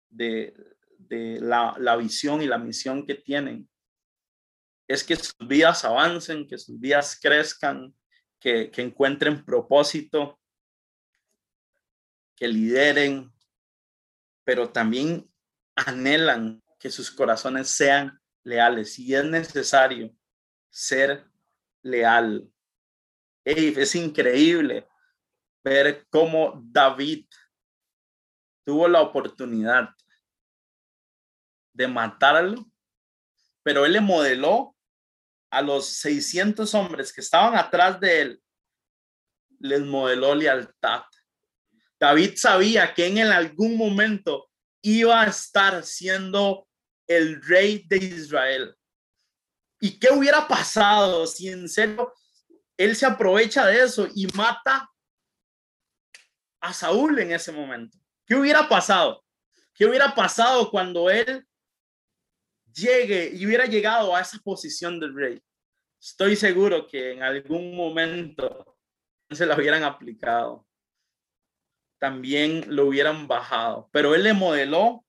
de, 0.09 0.74
de 1.07 1.39
la, 1.41 1.75
la, 1.79 1.95
visión 1.95 2.41
y 2.41 2.47
la 2.47 2.57
misión 2.57 3.05
que 3.05 3.15
tienen, 3.15 3.69
es 4.87 5.03
que 5.03 5.15
sus 5.15 5.35
vidas 5.39 5.83
avancen, 5.83 6.47
que 6.47 6.57
sus 6.57 6.79
vidas 6.79 7.19
crezcan, 7.21 7.95
que, 8.39 8.69
que 8.69 8.81
encuentren 8.81 9.43
propósito, 9.43 10.39
que 12.35 12.47
lideren, 12.47 13.31
pero 14.43 14.69
también 14.69 15.29
anhelan 15.75 16.61
que 16.79 16.89
sus 16.89 17.09
corazones 17.09 17.69
sean 17.69 18.19
leales. 18.43 18.99
Y 18.99 19.15
es 19.15 19.25
necesario 19.25 20.13
ser 20.69 21.25
leal 21.81 22.47
es 23.45 23.95
increíble 23.95 24.87
ver 25.63 26.07
cómo 26.09 26.59
David 26.65 27.27
tuvo 28.65 28.87
la 28.87 29.01
oportunidad 29.01 29.89
de 31.75 31.87
matarlo, 31.87 32.65
pero 33.63 33.85
él 33.85 33.93
le 33.93 34.01
modeló 34.01 34.75
a 35.51 35.61
los 35.61 35.87
600 35.87 36.73
hombres 36.73 37.13
que 37.13 37.21
estaban 37.21 37.55
atrás 37.55 37.99
de 37.99 38.21
él, 38.21 38.43
les 39.59 39.81
modeló 39.81 40.33
lealtad. 40.33 41.03
David 41.99 42.33
sabía 42.35 42.93
que 42.93 43.07
en 43.07 43.19
algún 43.19 43.77
momento 43.77 44.49
iba 44.81 45.21
a 45.21 45.27
estar 45.27 45.83
siendo 45.83 46.67
el 47.07 47.41
rey 47.41 47.85
de 47.87 47.97
Israel. 47.97 48.75
¿Y 49.79 49.99
qué 49.99 50.11
hubiera 50.11 50.47
pasado 50.47 51.27
si 51.27 51.49
en 51.49 51.69
serio 51.69 52.13
él 52.77 52.95
se 52.95 53.05
aprovecha 53.05 53.65
de 53.65 53.81
eso 53.81 54.07
y 54.13 54.27
mata 54.27 54.89
a 56.65 56.73
Saúl 56.73 57.19
en 57.19 57.31
ese 57.31 57.51
momento. 57.51 57.97
¿Qué 58.25 58.35
hubiera 58.35 58.67
pasado? 58.67 59.23
¿Qué 59.73 59.85
hubiera 59.85 60.13
pasado 60.15 60.71
cuando 60.71 61.09
él 61.09 61.45
llegue 62.75 63.31
y 63.33 63.45
hubiera 63.45 63.65
llegado 63.65 64.15
a 64.15 64.21
esa 64.21 64.37
posición 64.39 64.99
del 64.99 65.15
rey? 65.15 65.41
Estoy 66.01 66.35
seguro 66.35 66.87
que 66.87 67.13
en 67.13 67.23
algún 67.23 67.75
momento 67.75 68.77
se 69.31 69.45
la 69.45 69.55
hubieran 69.55 69.83
aplicado. 69.83 70.67
También 71.99 72.65
lo 72.67 72.85
hubieran 72.85 73.27
bajado. 73.27 73.89
Pero 73.91 74.13
él 74.13 74.23
le 74.23 74.33
modeló 74.33 75.05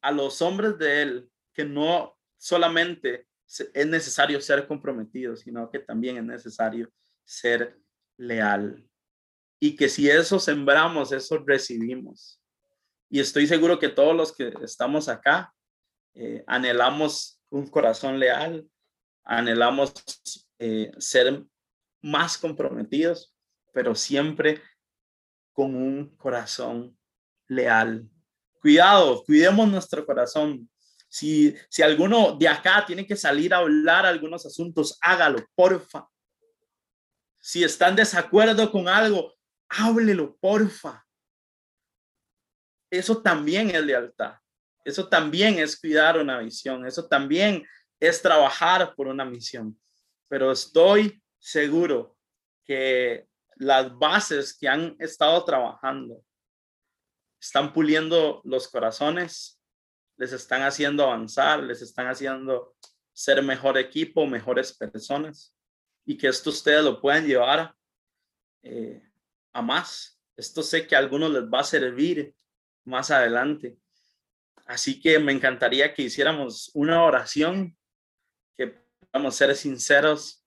a 0.00 0.10
los 0.12 0.40
hombres 0.40 0.78
de 0.78 1.02
él 1.02 1.30
que 1.52 1.64
no 1.64 2.16
solamente 2.38 3.26
es 3.74 3.86
necesario 3.86 4.40
ser 4.40 4.66
comprometido, 4.66 5.36
sino 5.36 5.70
que 5.70 5.80
también 5.80 6.16
es 6.16 6.24
necesario 6.24 6.90
ser 7.24 7.78
leal. 8.16 8.88
Y 9.60 9.76
que 9.76 9.88
si 9.88 10.08
eso 10.08 10.38
sembramos, 10.38 11.12
eso 11.12 11.38
recibimos. 11.44 12.40
Y 13.10 13.20
estoy 13.20 13.46
seguro 13.46 13.78
que 13.78 13.88
todos 13.88 14.16
los 14.16 14.32
que 14.32 14.54
estamos 14.62 15.08
acá 15.08 15.52
eh, 16.14 16.44
anhelamos 16.46 17.40
un 17.50 17.66
corazón 17.66 18.18
leal, 18.18 18.68
anhelamos 19.24 19.92
eh, 20.58 20.92
ser 20.98 21.44
más 22.02 22.38
comprometidos, 22.38 23.34
pero 23.72 23.94
siempre 23.94 24.62
con 25.52 25.74
un 25.74 26.16
corazón 26.16 26.96
leal. 27.48 28.08
Cuidado, 28.60 29.22
cuidemos 29.24 29.68
nuestro 29.68 30.04
corazón. 30.04 30.68
Si, 31.08 31.56
si 31.68 31.82
alguno 31.82 32.36
de 32.36 32.48
acá 32.48 32.84
tiene 32.86 33.06
que 33.06 33.16
salir 33.16 33.52
a 33.52 33.58
hablar 33.58 34.06
algunos 34.06 34.46
asuntos, 34.46 34.98
hágalo, 35.00 35.44
porfa. 35.54 36.08
Si 37.40 37.64
está 37.64 37.88
en 37.88 37.96
desacuerdo 37.96 38.70
con 38.70 38.86
algo, 38.86 39.34
háblelo, 39.68 40.36
porfa. 40.36 41.04
Eso 42.90 43.22
también 43.22 43.70
es 43.70 43.82
lealtad. 43.82 44.39
Eso 44.84 45.08
también 45.08 45.58
es 45.58 45.78
cuidar 45.78 46.18
una 46.18 46.38
visión. 46.38 46.86
Eso 46.86 47.06
también 47.06 47.66
es 47.98 48.22
trabajar 48.22 48.94
por 48.94 49.06
una 49.08 49.24
misión. 49.24 49.78
Pero 50.28 50.52
estoy 50.52 51.22
seguro 51.38 52.16
que 52.64 53.26
las 53.56 53.96
bases 53.98 54.56
que 54.56 54.68
han 54.68 54.96
estado 54.98 55.44
trabajando 55.44 56.24
están 57.40 57.72
puliendo 57.72 58.40
los 58.44 58.68
corazones, 58.68 59.60
les 60.16 60.32
están 60.32 60.62
haciendo 60.62 61.04
avanzar, 61.04 61.62
les 61.62 61.82
están 61.82 62.06
haciendo 62.06 62.74
ser 63.12 63.42
mejor 63.42 63.78
equipo, 63.78 64.26
mejores 64.26 64.76
personas 64.76 65.54
y 66.04 66.16
que 66.16 66.28
esto 66.28 66.50
ustedes 66.50 66.84
lo 66.84 67.00
puedan 67.00 67.26
llevar 67.26 67.74
eh, 68.62 69.02
a 69.52 69.62
más. 69.62 70.20
Esto 70.36 70.62
sé 70.62 70.86
que 70.86 70.94
a 70.94 70.98
algunos 70.98 71.30
les 71.30 71.44
va 71.44 71.60
a 71.60 71.64
servir 71.64 72.34
más 72.84 73.10
adelante. 73.10 73.78
Así 74.70 75.00
que 75.00 75.18
me 75.18 75.32
encantaría 75.32 75.92
que 75.92 76.02
hiciéramos 76.02 76.70
una 76.74 77.02
oración, 77.02 77.76
que 78.56 78.78
podamos 79.00 79.34
ser 79.34 79.54
sinceros. 79.56 80.46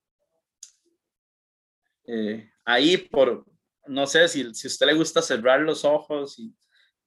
Eh, 2.06 2.50
ahí 2.64 2.98
por, 2.98 3.46
no 3.88 4.08
sé 4.08 4.28
si, 4.30 4.54
si 4.54 4.68
a 4.68 4.70
usted 4.70 4.86
le 4.86 4.94
gusta 4.94 5.22
cerrar 5.22 5.60
los 5.60 5.84
ojos 5.84 6.40
y, 6.40 6.56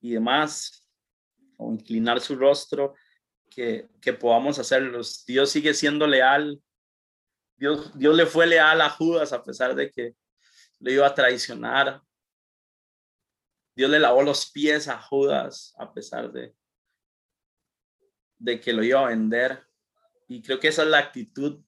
y 0.00 0.12
demás, 0.12 0.86
o 1.56 1.72
inclinar 1.72 2.20
su 2.20 2.36
rostro, 2.36 2.94
que, 3.48 3.88
que 4.00 4.12
podamos 4.12 4.58
hacerlos. 4.58 5.24
Dios 5.24 5.50
sigue 5.50 5.72
siendo 5.72 6.06
leal 6.06 6.60
Dios, 7.56 7.94
le 7.96 8.26
fue 8.26 8.46
leal 8.46 8.82
a 8.82 8.90
Judas 8.90 9.32
a 9.32 9.42
pesar 9.42 9.74
de 9.74 9.90
que 9.90 10.14
le 10.80 10.92
iba 10.92 11.06
a 11.06 11.14
traicionar. 11.14 12.02
Dios 13.74 13.90
le 13.90 13.98
lavó 13.98 14.22
los 14.22 14.50
pies 14.50 14.88
a 14.88 15.00
Judas 15.00 15.74
a 15.78 15.92
pesar 15.92 16.30
de, 16.32 16.54
de 18.38 18.60
que 18.60 18.72
lo 18.72 18.82
iba 18.82 19.00
a 19.00 19.08
vender. 19.08 19.62
Y 20.28 20.42
creo 20.42 20.58
que 20.58 20.68
esa 20.68 20.82
es 20.82 20.88
la 20.88 20.98
actitud 20.98 21.62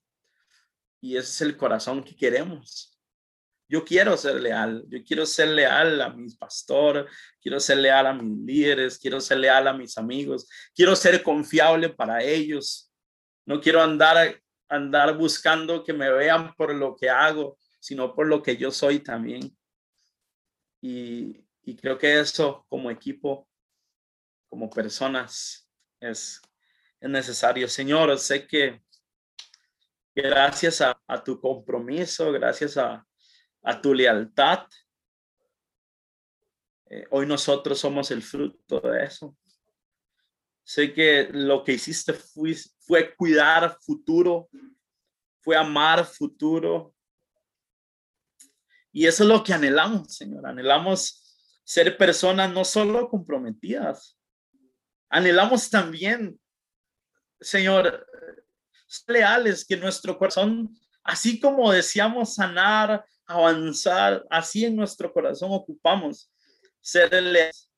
y 1.01 1.17
ese 1.17 1.31
es 1.31 1.41
el 1.43 1.57
corazón 1.57 2.03
que 2.03 2.17
queremos. 2.17 2.99
Yo 3.71 3.85
quiero 3.85 4.17
ser 4.17 4.41
leal, 4.41 4.85
yo 4.89 5.05
quiero 5.05 5.27
ser 5.27 5.49
leal 5.49 6.01
a 6.01 6.09
mis 6.09 6.37
pastores, 6.37 7.05
quiero 7.41 7.61
ser 7.61 7.79
leal 7.79 8.07
a 8.07 8.15
mis 8.15 8.39
líderes, 8.47 8.99
quiero 8.99 9.21
ser 9.21 9.39
leal 9.39 9.69
a 9.69 9.75
mis 9.75 9.99
amigos, 9.99 10.49
quiero 10.75 10.97
ser 10.97 11.23
confiable 11.23 11.91
para 11.91 12.23
ellos. 12.23 12.91
No 13.45 13.61
quiero 13.61 13.83
andar 13.83 14.41
andar 14.69 15.17
buscando 15.17 15.83
que 15.83 15.93
me 15.93 16.11
vean 16.11 16.55
por 16.55 16.75
lo 16.75 16.95
que 16.95 17.09
hago, 17.09 17.59
sino 17.81 18.15
por 18.15 18.27
lo 18.27 18.43
que 18.43 18.57
yo 18.57 18.71
soy 18.71 19.01
también. 19.01 19.57
Y, 20.81 21.45
creo 21.81 21.99
que 21.99 22.19
eso 22.19 22.65
como 22.69 22.91
equipo, 22.91 23.47
como 24.49 24.71
personas, 24.71 25.69
es, 26.01 26.41
es 27.01 27.11
necesario. 27.11 27.69
Señor, 27.69 28.19
sé 28.19 28.47
que 28.47 28.83
gracias 30.15 30.81
a, 30.81 31.25
tu 31.25 31.41
compromiso, 31.41 32.33
gracias 32.33 32.77
a, 32.77 33.05
tu 33.83 33.93
lealtad, 33.95 34.67
eh, 36.91 37.07
hoy 37.11 37.27
nosotros 37.27 37.79
somos 37.79 38.11
el 38.11 38.23
fruto 38.23 38.81
de 38.81 39.05
eso. 39.05 39.37
Sé 40.65 40.93
que 40.93 41.29
lo 41.31 41.63
que 41.63 41.73
hiciste 41.73 42.13
fue, 42.15 42.55
fue 42.81 43.15
cuidar 43.15 43.79
futuro, 43.81 44.49
fue 45.41 45.57
amar 45.57 46.05
futuro. 46.05 46.95
Y 48.93 49.07
eso 49.07 49.23
es 49.23 49.29
lo 49.29 49.45
que 49.45 49.53
anhelamos, 49.53 50.15
Señor. 50.15 50.47
Anhelamos 50.47 51.29
ser 51.65 51.99
personas 51.99 52.51
no 52.51 52.65
solo 52.65 53.11
comprometidas, 53.11 54.19
anhelamos 55.11 55.69
también, 55.69 56.41
Señor, 57.41 58.07
leales, 59.07 59.65
que 59.65 59.77
nuestro 59.77 60.19
corazón, 60.19 60.77
así 61.03 61.39
como 61.39 61.73
deseamos 61.73 62.35
sanar, 62.35 63.05
avanzar, 63.27 64.25
así 64.31 64.65
en 64.65 64.77
nuestro 64.77 65.13
corazón 65.13 65.51
ocupamos 65.53 66.33
ser 66.81 67.13
leales 67.13 67.71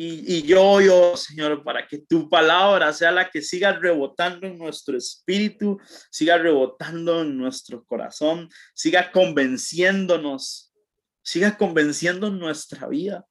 Y, 0.00 0.42
yo, 0.42 0.80
yo, 0.80 1.16
Señor, 1.16 1.64
para 1.64 1.84
que 1.84 1.98
tu 1.98 2.30
palabra 2.30 2.92
sea 2.92 3.10
la 3.10 3.28
que 3.28 3.42
siga 3.42 3.72
rebotando 3.72 4.46
en 4.46 4.56
nuestro 4.56 4.96
espíritu, 4.96 5.80
siga 6.08 6.38
rebotando 6.38 7.22
en 7.22 7.36
nuestro 7.36 7.84
corazón, 7.84 8.48
siga 8.74 9.10
convenciéndonos, 9.10 10.72
siga 11.20 11.56
convenciendo 11.58 12.30
nuestra 12.30 12.86
vida. 12.86 13.26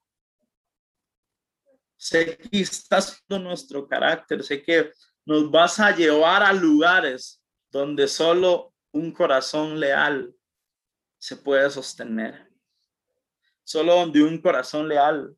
Sé 1.95 2.37
que 2.37 2.59
estás 2.59 3.23
nuestro 3.29 3.87
carácter, 3.87 4.43
sé 4.43 4.61
que 4.61 4.91
nos 5.27 5.51
vas 5.51 5.77
a 5.81 5.93
llevar 5.93 6.41
a 6.41 6.53
lugares 6.53 7.43
donde 7.69 8.07
solo 8.07 8.73
un 8.93 9.11
corazón 9.11 9.77
leal 9.77 10.33
se 11.17 11.35
puede 11.35 11.69
sostener. 11.69 12.49
Solo 13.65 13.95
donde 13.95 14.23
un 14.23 14.41
corazón 14.41 14.87
leal 14.87 15.35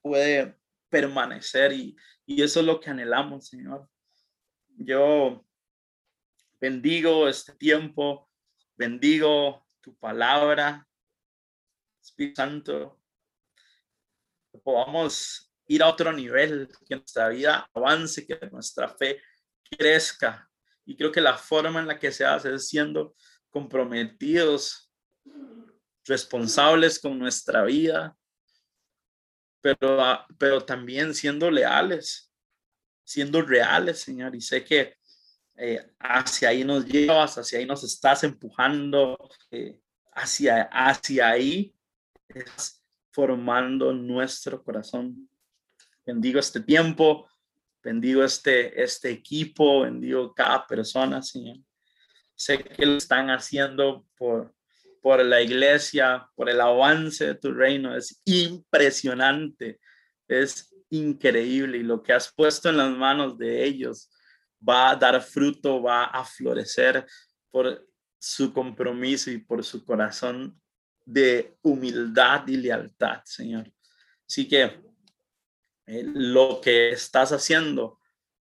puede 0.00 0.58
permanecer 0.88 1.72
y, 1.72 1.96
eso 2.26 2.60
es 2.60 2.66
lo 2.66 2.80
que 2.80 2.88
anhelamos, 2.88 3.48
Señor. 3.48 3.90
Yo 4.76 5.44
bendigo 6.58 7.28
este 7.28 7.52
tiempo, 7.52 8.30
bendigo 8.76 9.66
tu 9.82 9.94
palabra, 9.96 10.88
Espíritu 12.00 12.36
Santo, 12.36 13.02
que 14.50 14.58
podamos 14.58 15.49
ir 15.70 15.84
a 15.84 15.88
otro 15.88 16.12
nivel, 16.12 16.68
que 16.84 16.96
nuestra 16.96 17.28
vida 17.28 17.70
avance, 17.72 18.26
que 18.26 18.36
nuestra 18.50 18.88
fe 18.88 19.22
crezca. 19.70 20.50
Y 20.84 20.96
creo 20.96 21.12
que 21.12 21.20
la 21.20 21.38
forma 21.38 21.78
en 21.78 21.86
la 21.86 21.96
que 21.96 22.10
se 22.10 22.24
hace 22.24 22.52
es 22.52 22.68
siendo 22.68 23.14
comprometidos, 23.50 24.92
responsables 26.04 26.98
con 26.98 27.16
nuestra 27.16 27.62
vida, 27.62 28.16
pero, 29.60 30.02
ah, 30.02 30.26
pero 30.36 30.64
también 30.64 31.14
siendo 31.14 31.48
leales, 31.48 32.32
siendo 33.04 33.40
reales, 33.40 34.00
Señor. 34.00 34.34
Y 34.34 34.40
sé 34.40 34.64
que 34.64 34.96
eh, 35.54 35.92
hacia 36.00 36.48
ahí 36.48 36.64
nos 36.64 36.84
llevas, 36.84 37.38
hacia 37.38 37.60
ahí 37.60 37.66
nos 37.66 37.84
estás 37.84 38.24
empujando, 38.24 39.16
eh, 39.52 39.78
hacia, 40.14 40.62
hacia 40.72 41.28
ahí 41.28 41.72
estás 42.26 42.82
formando 43.12 43.92
nuestro 43.92 44.64
corazón. 44.64 45.29
Bendigo 46.04 46.40
este 46.40 46.60
tiempo, 46.60 47.28
bendigo 47.82 48.24
este, 48.24 48.82
este 48.82 49.10
equipo, 49.10 49.82
bendigo 49.82 50.34
cada 50.34 50.66
persona, 50.66 51.22
Señor. 51.22 51.58
Sé 52.34 52.58
que 52.58 52.86
lo 52.86 52.96
están 52.96 53.30
haciendo 53.30 54.06
por, 54.16 54.54
por 55.02 55.24
la 55.24 55.42
iglesia, 55.42 56.28
por 56.34 56.48
el 56.48 56.60
avance 56.60 57.26
de 57.26 57.34
tu 57.34 57.52
reino. 57.52 57.94
Es 57.94 58.20
impresionante, 58.24 59.78
es 60.26 60.74
increíble 60.90 61.78
y 61.78 61.82
lo 61.82 62.02
que 62.02 62.12
has 62.12 62.32
puesto 62.32 62.68
en 62.68 62.78
las 62.78 62.90
manos 62.90 63.38
de 63.38 63.64
ellos 63.64 64.10
va 64.66 64.90
a 64.90 64.96
dar 64.96 65.20
fruto, 65.22 65.82
va 65.82 66.04
a 66.04 66.24
florecer 66.24 67.06
por 67.50 67.86
su 68.18 68.52
compromiso 68.52 69.30
y 69.30 69.38
por 69.38 69.64
su 69.64 69.84
corazón 69.84 70.60
de 71.04 71.56
humildad 71.62 72.46
y 72.46 72.56
lealtad, 72.56 73.20
Señor. 73.24 73.72
Así 74.28 74.46
que 74.46 74.80
eh, 75.90 76.04
lo 76.14 76.60
que 76.60 76.90
estás 76.90 77.32
haciendo 77.32 77.98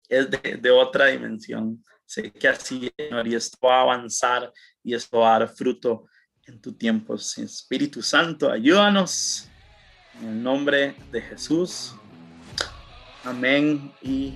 es 0.10 0.30
de, 0.30 0.72
otra 0.72 1.06
dimensión. 1.06 1.86
Sé 2.06 2.32
que 2.32 2.50
así, 2.50 2.92
Señor, 2.98 3.28
y 3.30 3.36
esto 3.36 3.58
va 3.66 3.78
a 3.78 3.82
avanzar 3.84 4.52
y 4.84 4.94
esto 4.94 5.20
va 5.20 5.36
a 5.36 5.40
dar 5.40 5.48
fruto 5.48 6.08
en 6.46 6.60
tu 6.60 6.74
tiempo. 6.74 7.16
Espíritu 7.16 8.02
Santo, 8.02 8.52
ayúdanos. 8.52 9.48
En 10.20 10.28
el 10.28 10.44
nombre 10.44 10.96
de 11.14 11.22
Jesús. 11.22 11.96
Amén 13.24 13.94
y 14.02 14.34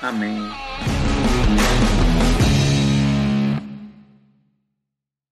amén. 0.00 1.01